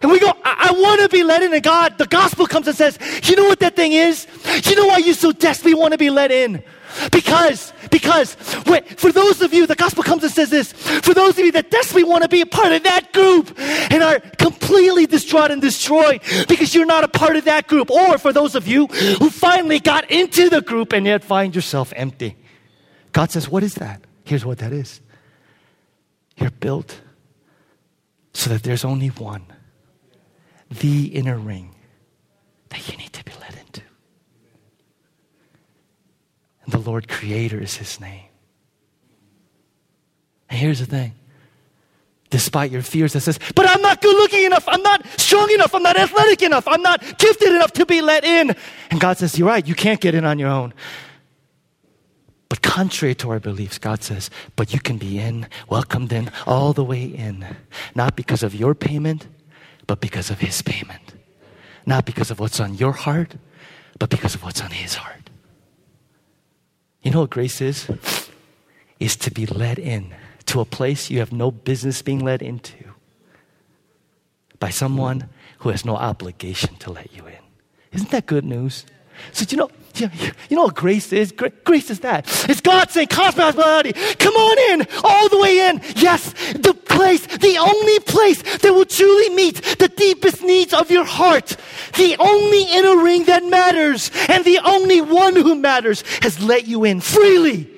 [0.01, 1.53] And we go, I, I want to be let in.
[1.53, 2.99] And God, the gospel comes and says,
[3.29, 4.27] you know what that thing is?
[4.65, 6.63] You know why you so desperately want to be let in?
[7.13, 11.39] Because, because, wait, for those of you, the gospel comes and says this, for those
[11.39, 15.07] of you that desperately want to be a part of that group and are completely
[15.07, 18.67] distraught and destroyed because you're not a part of that group, or for those of
[18.67, 22.37] you who finally got into the group and yet find yourself empty.
[23.13, 24.01] God says, what is that?
[24.25, 25.01] Here's what that is.
[26.37, 27.01] You're built
[28.39, 29.45] so that there's only one,
[30.71, 31.75] the inner ring
[32.69, 33.83] that you need to be led into.
[36.63, 38.29] And the Lord Creator is His name.
[40.49, 41.15] And here's the thing
[42.31, 44.65] despite your fears that says, but I'm not good looking enough.
[44.69, 45.75] I'm not strong enough.
[45.75, 46.69] I'm not athletic enough.
[46.69, 48.55] I'm not gifted enough to be let in.
[48.91, 49.67] And God says, you're right.
[49.67, 50.75] You can't get in on your own.
[52.49, 56.73] But contrary to our beliefs, God says, but you can be in, welcomed in, all
[56.73, 57.45] the way in.
[57.95, 59.27] Not because of your payment,
[59.87, 61.15] but because of His payment.
[61.85, 63.35] Not because of what's on your heart,
[63.99, 65.31] but because of what's on His heart.
[67.03, 67.89] You know what grace is?
[68.99, 70.15] Is to be led in
[70.47, 72.77] to a place you have no business being led into
[74.59, 75.29] by someone
[75.59, 77.39] who has no obligation to let you in.
[77.93, 78.85] Isn't that good news?
[79.33, 79.71] So, you know,
[80.01, 80.11] you,
[80.49, 81.33] you know what grace is?
[81.33, 82.27] Grace is that.
[82.49, 85.81] It's God saying, hospitality, come on in, all the way in.
[85.97, 91.05] Yes, the place, the only place that will truly meet the deepest needs of your
[91.05, 91.57] heart.
[91.97, 96.85] The only inner ring that matters and the only one who matters has let you
[96.85, 97.71] in freely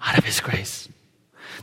[0.00, 0.88] out of His grace.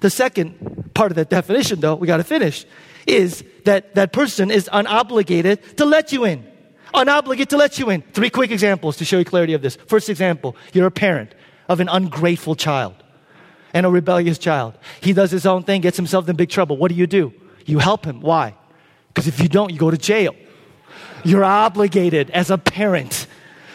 [0.01, 2.65] The second part of that definition, though, we got to finish,
[3.05, 6.45] is that that person is unobligated to let you in
[6.93, 8.01] unobligated to let you in.
[8.01, 9.75] Three quick examples to show you clarity of this.
[9.87, 11.33] First example, you're a parent
[11.67, 12.95] of an ungrateful child
[13.73, 14.77] and a rebellious child.
[15.01, 16.77] He does his own thing, gets himself in big trouble.
[16.77, 17.33] What do you do?
[17.65, 18.21] You help him.
[18.21, 18.55] Why?
[19.09, 20.35] Because if you don't, you go to jail.
[21.23, 23.27] You're obligated as a parent.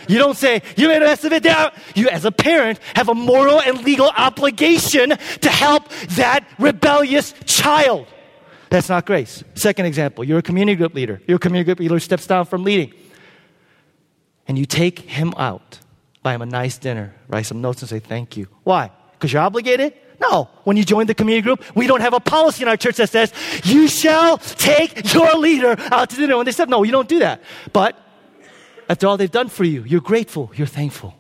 [0.09, 1.73] You don't say, you made a mess of it down.
[1.95, 5.11] You, as a parent, have a moral and legal obligation
[5.41, 8.07] to help that rebellious child.
[8.71, 9.45] That's not grace.
[9.55, 11.23] Second example, you're a community group leader.
[11.29, 12.93] Your community group leader steps down from leading
[14.47, 15.79] and you take him out,
[16.23, 18.49] buy him a nice dinner, write some notes, and say thank you.
[18.63, 18.91] Why?
[19.13, 19.95] Because you're obligated?
[20.21, 20.49] No.
[20.65, 23.11] When you join the community group, we don't have a policy in our church that
[23.11, 23.33] says,
[23.65, 26.37] you shall take your leader out to dinner.
[26.37, 27.43] When they said, no, you don't do that.
[27.73, 27.99] But
[28.89, 31.15] after all they've done for you, you're grateful, you're thankful.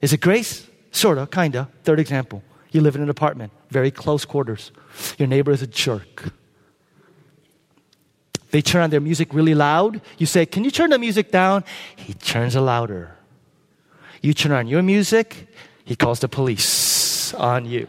[0.00, 0.66] Is it grace?
[0.90, 1.68] Sorta, kinda.
[1.84, 2.42] Third example.
[2.70, 4.72] You live in an apartment, very close quarters.
[5.16, 6.32] Your neighbor is a jerk.
[8.50, 10.00] They turn on their music really loud.
[10.16, 11.64] You say, Can you turn the music down?
[11.96, 13.16] He turns it louder.
[14.22, 15.48] You turn on your music,
[15.84, 17.86] he calls the police on you.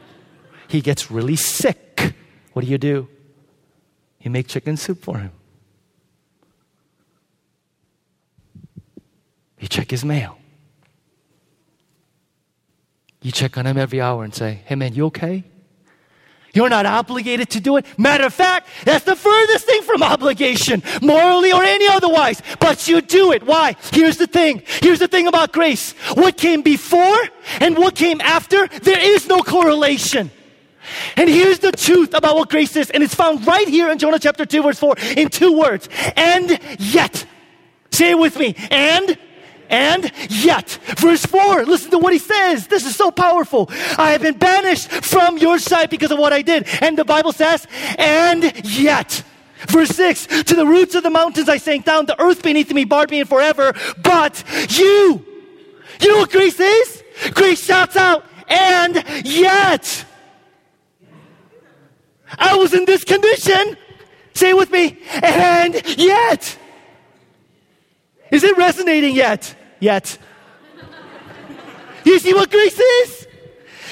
[0.67, 2.13] He gets really sick.
[2.53, 3.07] What do you do?
[4.21, 5.31] You make chicken soup for him.
[9.59, 10.37] You check his mail.
[13.21, 15.43] You check on him every hour and say, Hey man, you okay?
[16.53, 17.85] You're not obligated to do it.
[17.97, 22.41] Matter of fact, that's the furthest thing from obligation, morally or any otherwise.
[22.59, 23.43] But you do it.
[23.43, 23.75] Why?
[23.91, 24.63] Here's the thing.
[24.81, 25.91] Here's the thing about grace.
[26.13, 27.19] What came before
[27.59, 30.31] and what came after, there is no correlation.
[31.15, 34.17] And here's the truth about what grace is, and it's found right here in Jonah
[34.17, 35.87] chapter 2, verse 4, in two words.
[36.15, 37.25] And yet.
[37.91, 38.55] Say it with me.
[38.71, 39.17] And
[39.69, 42.67] and yet, verse 4, listen to what he says.
[42.67, 43.69] This is so powerful.
[43.97, 46.67] I have been banished from your sight because of what I did.
[46.81, 47.67] And the Bible says,
[47.97, 49.23] and yet.
[49.67, 52.85] Verse 6, to the roots of the mountains I sank down, the earth beneath me
[52.85, 53.73] barred me in forever.
[54.01, 55.25] But you,
[56.01, 57.03] you know what grace is?
[57.33, 60.05] Grace shouts out, and yet.
[62.37, 63.77] I was in this condition.
[64.33, 64.97] Say it with me.
[65.21, 66.57] And yet.
[68.31, 69.55] Is it resonating yet?
[69.79, 70.17] Yet.
[72.05, 73.27] You see what grace is?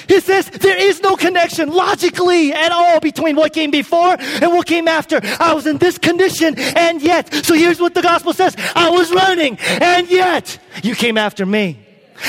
[0.07, 4.65] He says there is no connection logically at all between what came before and what
[4.65, 5.19] came after.
[5.39, 7.33] I was in this condition and yet.
[7.45, 8.55] So here's what the gospel says.
[8.75, 11.79] I was running and yet you came after me.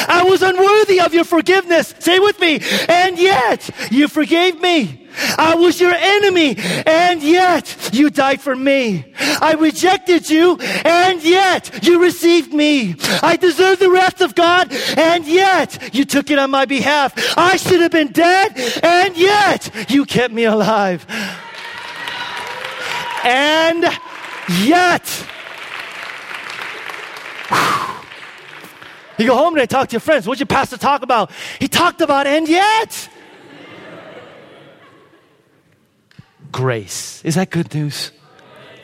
[0.08, 1.94] I was unworthy of your forgiveness.
[1.98, 2.60] Say with me.
[2.88, 5.07] And yet you forgave me.
[5.36, 6.56] I was your enemy,
[6.86, 9.12] and yet you died for me.
[9.18, 12.94] I rejected you, and yet you received me.
[13.22, 17.14] I deserve the wrath of God, and yet you took it on my behalf.
[17.36, 21.06] I should have been dead, and yet you kept me alive.
[23.24, 23.84] And
[24.60, 25.26] yet,
[29.18, 30.26] you go home and talk to your friends.
[30.26, 31.30] What'd your pastor talk about?
[31.58, 33.08] He talked about, and yet.
[36.52, 37.24] Grace.
[37.24, 38.12] Is that good news?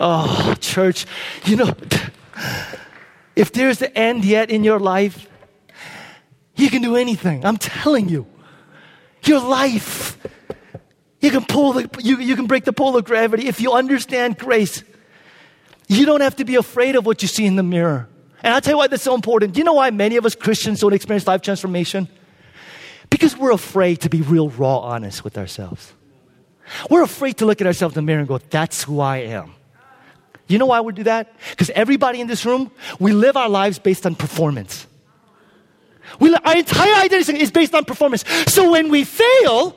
[0.01, 1.07] Oh, church,
[1.45, 1.75] you know,
[3.37, 5.29] if there's the end yet in your life,
[6.57, 7.45] you can do anything.
[7.45, 8.27] I'm telling you.
[9.25, 10.19] Your life,
[11.21, 14.39] you can pull the, you, you can break the pull of gravity if you understand
[14.39, 14.85] grace.
[15.89, 18.09] You don't have to be afraid of what you see in the mirror.
[18.43, 19.55] And I'll tell you why that's so important.
[19.55, 22.09] Do you know why many of us Christians don't experience life transformation?
[23.09, 25.95] Because we're afraid to be real, raw, honest with ourselves.
[26.91, 29.55] We're afraid to look at ourselves in the mirror and go, that's who I am.
[30.47, 31.35] You know why we do that?
[31.51, 34.87] Because everybody in this room, we live our lives based on performance.
[36.21, 38.25] We, our entire identity is based on performance.
[38.47, 39.77] So when we fail,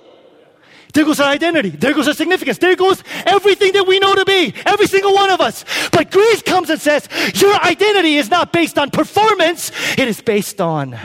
[0.93, 1.69] there goes our identity.
[1.69, 2.57] There goes our significance.
[2.57, 4.53] There goes everything that we know to be.
[4.65, 5.63] Every single one of us.
[5.91, 9.71] But grace comes and says, your identity is not based on performance.
[9.97, 10.97] It is based on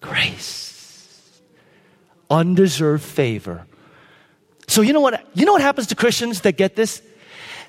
[0.00, 1.40] grace.
[2.30, 3.66] Undeserved favor
[4.68, 5.26] so you know what?
[5.34, 7.02] You know what happens to Christians that get this?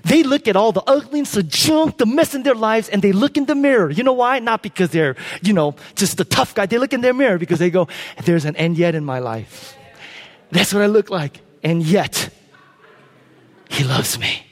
[0.03, 3.11] They look at all the ugliness, the junk, the mess in their lives, and they
[3.11, 3.89] look in the mirror.
[3.89, 4.39] You know why?
[4.39, 6.65] Not because they're, you know, just a tough guy.
[6.65, 7.87] They look in their mirror because they go,
[8.23, 9.75] there's an end yet in my life.
[10.51, 11.41] That's what I look like.
[11.63, 12.29] And yet,
[13.69, 14.45] he loves me.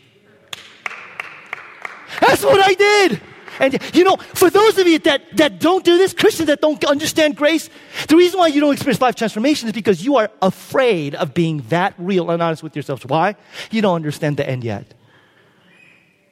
[2.20, 3.22] That's what I did.
[3.60, 6.84] And you know, for those of you that, that don't do this, Christians that don't
[6.86, 7.70] understand grace,
[8.08, 11.64] the reason why you don't experience life transformation is because you are afraid of being
[11.70, 13.06] that real and honest with yourselves.
[13.06, 13.36] Why?
[13.72, 14.94] You don't understand the end yet.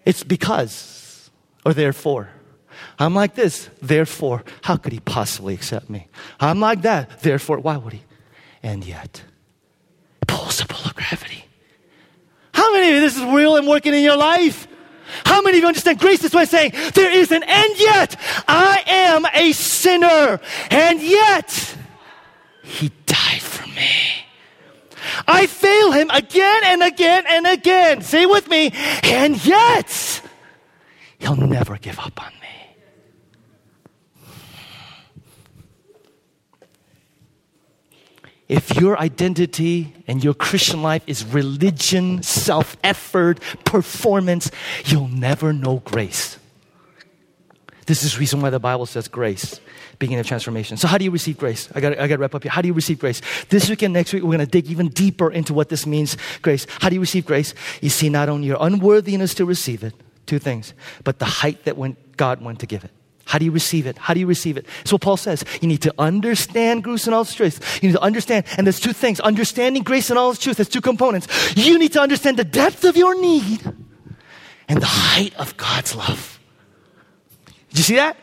[0.06, 1.30] It's because,
[1.66, 2.30] or therefore.
[3.00, 6.08] I'm like this, therefore, how could he possibly accept me?
[6.40, 8.04] I'm like that, therefore, why would he?
[8.62, 9.24] And yet,
[10.28, 11.46] pulls the pull of gravity.
[12.54, 14.68] How many of you this is real and working in your life?
[15.26, 18.20] How many of you understand grace this way saying, there is an end yet?
[18.48, 20.40] I am a sinner,
[20.70, 21.76] and yet
[22.64, 24.26] he died for me.
[25.28, 28.02] I fail him again and again and again.
[28.02, 28.72] Say with me,
[29.04, 30.22] and yet
[31.20, 32.46] he'll never give up on me.
[38.48, 44.52] If your identity and your Christian life is religion, self effort, performance,
[44.86, 46.38] you'll never know grace.
[47.86, 49.60] This is the reason why the Bible says grace,
[50.00, 50.76] beginning of transformation.
[50.78, 51.70] So, how do you receive grace?
[51.76, 52.52] I got I to wrap up here.
[52.52, 53.22] How do you receive grace?
[53.50, 56.18] This week and next week, we're going to dig even deeper into what this means
[56.42, 56.66] grace.
[56.80, 57.54] How do you receive grace?
[57.82, 59.94] You see not only your unworthiness to receive it,
[60.26, 60.74] two things,
[61.04, 62.92] but the height that went, God went to give it.
[63.26, 63.98] How do you receive it?
[63.98, 64.68] How do you receive it?
[64.84, 67.80] So Paul says, you need to understand grace and all its truth.
[67.82, 69.20] You need to understand, and there's two things.
[69.20, 71.28] Understanding grace and all its truth, there's two components.
[71.58, 73.62] You need to understand the depth of your need
[74.68, 76.40] and the height of God's love.
[77.70, 78.16] Did you see that?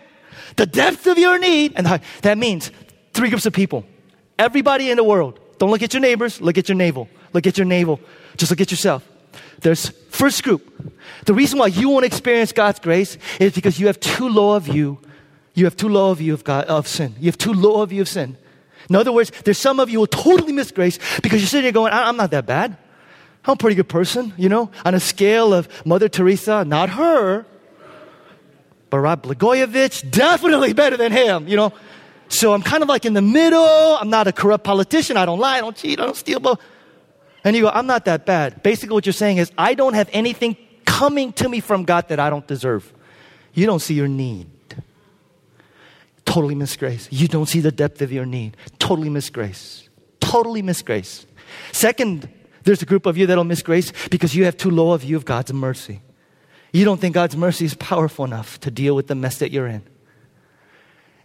[0.57, 2.01] The depth of your need and.
[2.23, 2.71] That means
[3.13, 3.85] three groups of people.
[4.39, 5.39] Everybody in the world.
[5.59, 7.09] Don't look at your neighbors, look at your navel.
[7.33, 8.01] Look at your navel.
[8.37, 9.07] Just look at yourself.
[9.61, 10.93] There's first group.
[11.25, 14.61] The reason why you won't experience God's grace is because you have too low a
[14.61, 14.99] view.
[15.55, 17.15] You have too low a view of God of sin.
[17.21, 18.37] You have too low a view of sin.
[18.89, 21.65] In other words, there's some of you who will totally miss grace because you're sitting
[21.65, 22.77] there going, I'm not that bad.
[23.45, 27.45] I'm a pretty good person, you know, on a scale of Mother Teresa, not her,
[28.89, 31.73] but Rod Blagojevich, definitely better than him, you know.
[32.29, 33.63] So I'm kind of like in the middle.
[33.65, 35.17] I'm not a corrupt politician.
[35.17, 35.59] I don't lie.
[35.59, 36.01] I don't cheat.
[36.01, 36.41] I don't steal.
[36.41, 36.61] But
[37.45, 38.63] and you go, I'm not that bad.
[38.63, 42.21] Basically, what you're saying is, I don't have anything coming to me from God that
[42.21, 42.93] I don't deserve.
[43.55, 44.49] You don't see your need.
[46.25, 47.09] Totally miss grace.
[47.11, 48.57] You don't see the depth of your need.
[48.79, 49.89] Totally miss grace.
[50.21, 51.27] Totally miss grace.
[51.73, 52.29] Second,
[52.63, 55.17] there's a group of you that'll miss grace because you have too low a view
[55.17, 56.01] of God's mercy.
[56.73, 59.67] You don't think God's mercy is powerful enough to deal with the mess that you're
[59.67, 59.83] in.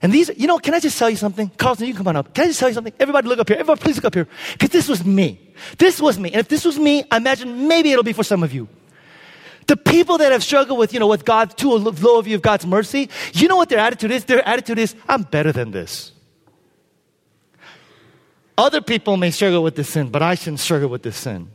[0.01, 1.49] And these, you know, can I just tell you something?
[1.57, 2.33] Carlton, you come on up.
[2.33, 2.93] Can I just tell you something?
[2.99, 3.57] Everybody look up here.
[3.57, 4.27] Everybody please look up here.
[4.53, 5.53] Because this was me.
[5.77, 6.31] This was me.
[6.31, 8.67] And if this was me, I imagine maybe it'll be for some of you.
[9.65, 12.65] The people that have struggled with, you know, with God, too low view of God's
[12.65, 14.23] mercy, you know what their attitude is?
[14.23, 16.13] Their attitude is, I'm better than this.
[18.57, 21.49] Other people may struggle with this sin, but I shouldn't struggle with this sin.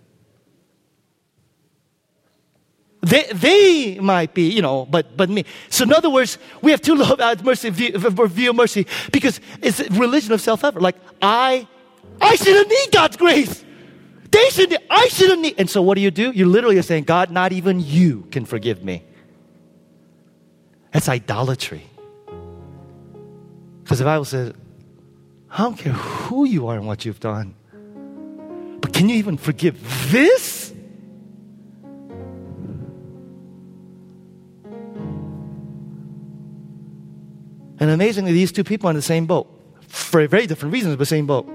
[3.03, 5.45] They, they might be, you know, but, but me.
[5.71, 9.89] So in other words, we have two low mercy, view, view mercy because it's a
[9.91, 10.81] religion of self-effort.
[10.81, 11.67] Like, I,
[12.21, 13.65] I shouldn't need God's grace.
[14.31, 14.83] They shouldn't.
[14.89, 15.57] I shouldn't need.
[15.59, 16.31] And so what do you do?
[16.31, 19.05] You literally are saying, God, not even you can forgive me.
[20.93, 21.85] That's idolatry.
[23.83, 24.55] Because the Bible says,
[25.51, 27.57] I don't care who you are and what you've done.
[28.81, 30.62] But can you even forgive this?
[37.83, 39.49] And amazingly, these two people are in the same boat
[39.89, 41.49] for very different reasons, but same boat.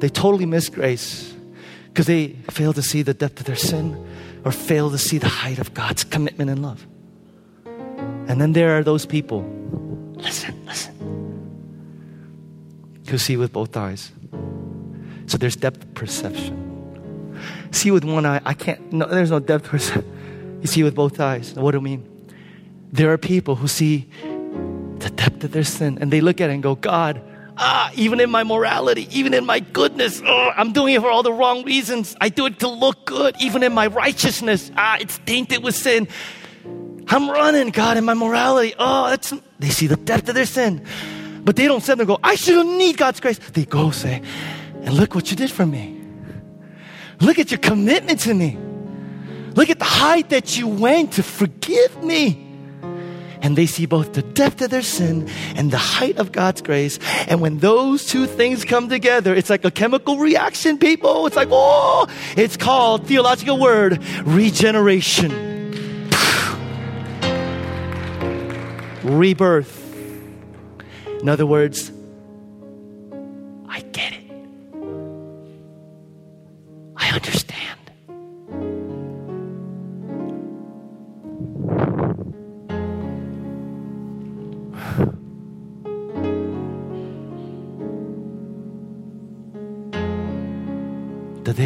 [0.00, 1.34] They totally miss grace
[1.88, 4.02] because they fail to see the depth of their sin
[4.42, 6.86] or fail to see the height of God's commitment and love.
[8.26, 9.42] And then there are those people,
[10.14, 10.94] listen, listen,
[13.08, 14.12] who see with both eyes.
[15.26, 17.36] So there's depth perception.
[17.70, 20.58] See with one eye, I can't, no, there's no depth perception.
[20.62, 21.52] You see with both eyes.
[21.52, 22.08] What do I mean?
[22.92, 24.08] There are people who see
[25.00, 25.98] the depth of their sin.
[26.00, 27.20] And they look at it and go, God,
[27.58, 31.32] ah, even in my morality, even in my goodness, I'm doing it for all the
[31.32, 32.16] wrong reasons.
[32.20, 33.36] I do it to look good.
[33.40, 36.08] Even in my righteousness, ah, it's tainted with sin.
[37.08, 38.74] I'm running, God, in my morality.
[38.78, 40.84] Oh, that's, they see the depth of their sin.
[41.44, 43.38] But they don't and go, I shouldn't need God's grace.
[43.38, 44.20] They go say,
[44.82, 46.00] and look what you did for me.
[47.20, 48.58] Look at your commitment to me.
[49.54, 52.45] Look at the height that you went to forgive me
[53.46, 56.98] and they see both the depth of their sin and the height of God's grace.
[57.28, 61.28] And when those two things come together, it's like a chemical reaction, people.
[61.28, 65.30] It's like, oh, it's called, theological word, regeneration.
[69.04, 69.96] Rebirth.
[71.20, 71.92] In other words,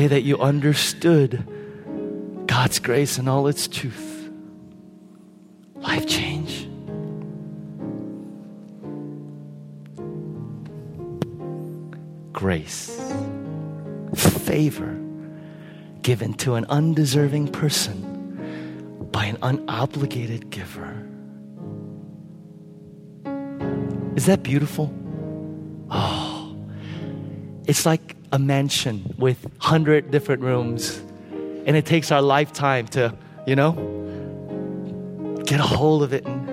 [0.07, 1.45] that you understood
[2.47, 4.31] God's grace and all its truth.
[5.77, 6.69] Life change.
[12.33, 12.99] Grace,
[14.15, 14.99] favor
[16.03, 21.07] given to an undeserving person by an unobligated giver.
[24.17, 24.93] Is that beautiful?
[25.91, 26.57] Oh,
[27.67, 30.99] it's like a mansion with 100 different rooms,
[31.66, 33.14] and it takes our lifetime to,
[33.47, 33.72] you know,
[35.47, 36.24] get a hold of it.
[36.26, 36.49] And,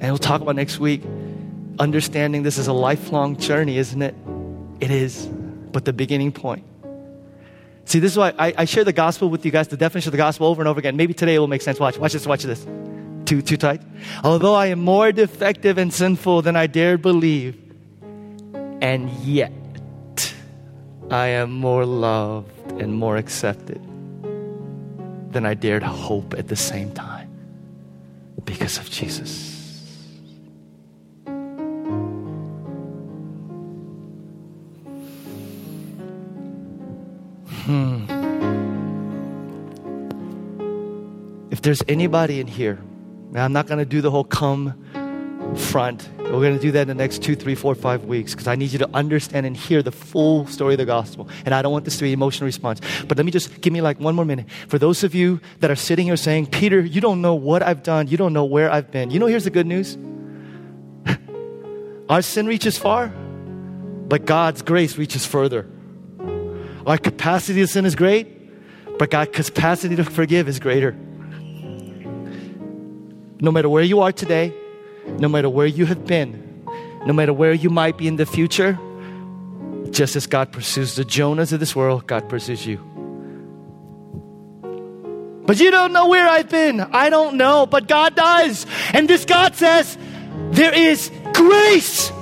[0.00, 1.02] and we'll talk about next week
[1.78, 4.14] understanding this is a lifelong journey, isn't it?
[4.80, 6.64] It is, but the beginning point.
[7.84, 10.12] See, this is why I, I, share the gospel with you guys, the definition of
[10.12, 10.96] the gospel over and over again.
[10.96, 11.80] Maybe today it will make sense.
[11.80, 12.66] Watch, watch this, watch this.
[13.24, 13.80] Too, too tight.
[14.22, 17.56] Although I am more defective and sinful than I dared believe,
[18.82, 19.52] and yet
[21.10, 23.80] I am more loved and more accepted
[25.32, 27.30] than I dared hope at the same time
[28.44, 29.56] because of Jesus.
[37.64, 38.04] Hmm.
[41.50, 42.78] If there's anybody in here,
[43.34, 44.74] I'm not going to do the whole come
[45.56, 46.08] front.
[46.30, 48.54] We're going to do that in the next two, three, four, five weeks because I
[48.54, 51.26] need you to understand and hear the full story of the gospel.
[51.46, 52.82] And I don't want this to be emotional response.
[53.06, 54.46] But let me just give me like one more minute.
[54.68, 57.82] For those of you that are sitting here saying, Peter, you don't know what I've
[57.82, 59.10] done, you don't know where I've been.
[59.10, 59.96] You know, here's the good news
[62.10, 65.66] our sin reaches far, but God's grace reaches further.
[66.86, 70.92] Our capacity to sin is great, but God's capacity to forgive is greater.
[73.40, 74.52] No matter where you are today,
[75.18, 76.64] no matter where you have been,
[77.06, 78.78] no matter where you might be in the future,
[79.90, 82.78] just as God pursues the Jonahs of this world, God pursues you.
[85.46, 86.80] But you don't know where I've been.
[86.80, 88.66] I don't know, but God does.
[88.92, 89.96] And this God says,
[90.50, 92.12] there is grace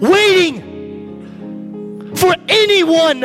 [0.00, 0.62] waiting
[2.16, 3.22] for anyone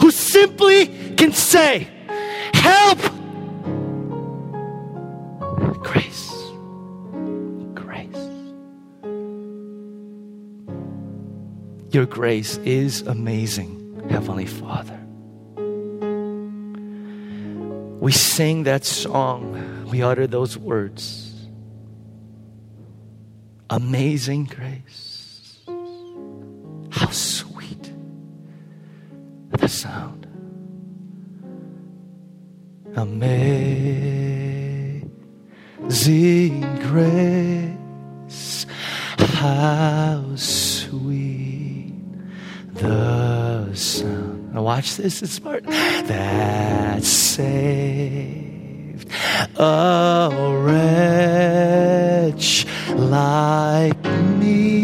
[0.00, 0.86] who simply
[1.16, 1.88] can say,
[11.94, 14.98] Your grace is amazing, Heavenly Father.
[18.00, 21.46] We sing that song, we utter those words.
[23.70, 25.60] Amazing grace.
[26.90, 27.92] How sweet
[29.50, 30.26] the sound.
[32.96, 34.43] Amazing
[36.80, 38.66] grace.
[39.18, 41.92] How sweet
[42.74, 44.54] the sound.
[44.54, 45.64] Now watch this, it's smart.
[45.64, 49.08] That saved
[49.56, 50.30] a
[50.64, 52.64] wretch
[52.94, 54.04] like
[54.38, 54.83] me.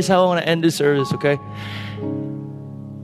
[0.00, 1.38] Here's how I want to end this service, okay?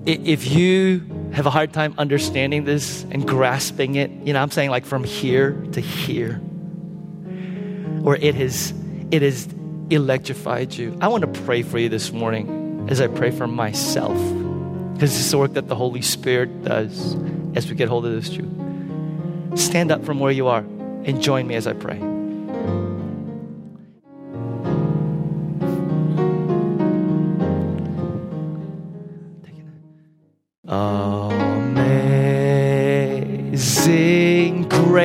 [0.07, 4.71] If you have a hard time understanding this and grasping it, you know, I'm saying
[4.71, 6.41] like from here to here,
[8.03, 8.73] or it has
[9.11, 9.47] it has
[9.91, 10.97] electrified you.
[11.03, 14.17] I want to pray for you this morning as I pray for myself.
[14.95, 17.15] Because it's the work that the Holy Spirit does
[17.55, 19.59] as we get hold of this truth.
[19.59, 20.61] Stand up from where you are
[21.05, 22.16] and join me as I pray.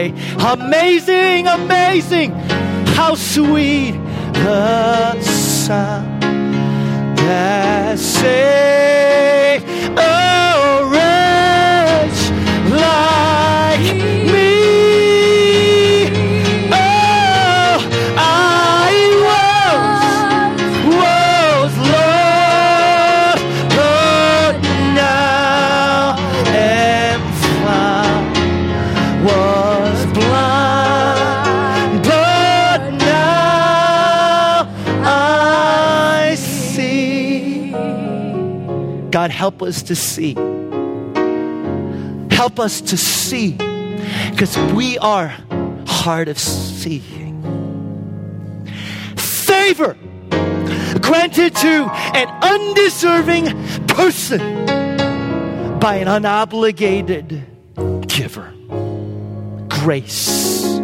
[0.09, 2.31] Amazing amazing, amazing,
[2.95, 3.91] how sweet
[4.33, 6.21] the sound
[7.17, 9.65] that saved.
[9.97, 10.30] Oh,
[39.11, 40.33] God, help us to see.
[42.33, 43.51] Help us to see
[44.31, 45.27] because we are
[45.85, 47.43] hard of seeing.
[49.15, 49.97] Favor
[51.01, 53.45] granted to an undeserving
[53.87, 54.39] person
[55.79, 57.43] by an unobligated
[58.07, 58.53] giver.
[59.67, 60.80] Grace.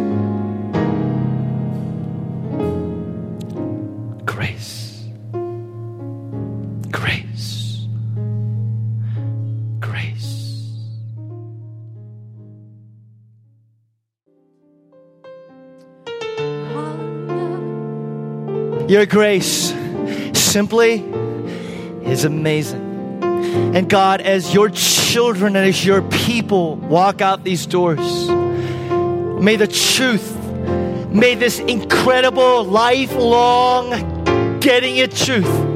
[18.88, 19.74] Your grace
[20.32, 21.04] simply
[22.10, 23.22] is amazing.
[23.76, 28.28] And God, as your children and as your people walk out these doors,
[29.40, 30.34] may the truth,
[31.10, 33.90] may this incredible, lifelong
[34.60, 35.66] getting it truth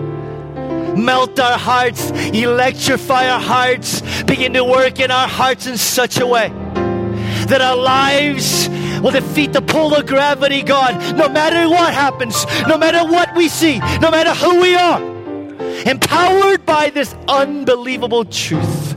[0.97, 6.27] melt our hearts, electrify our hearts, begin to work in our hearts in such a
[6.27, 6.51] way
[7.49, 8.69] that our lives
[9.01, 13.49] will defeat the pull of gravity, God, no matter what happens, no matter what we
[13.49, 15.03] see, no matter who we are.
[15.87, 18.97] Empowered by this unbelievable truth,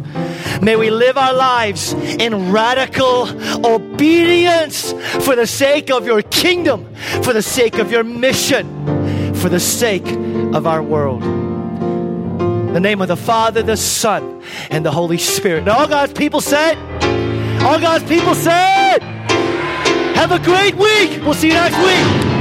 [0.61, 3.27] may we live our lives in radical
[3.65, 4.93] obedience
[5.23, 6.93] for the sake of your kingdom,
[7.23, 10.07] for the sake of your mission, for the sake
[10.53, 11.23] of our world.
[11.23, 15.59] In the name of the Father, the Son, and the Holy Spirit.
[15.59, 16.75] And all God's people said,
[17.65, 18.99] all God's people said,
[20.13, 21.19] have a great week.
[21.23, 22.34] We'll see you next week.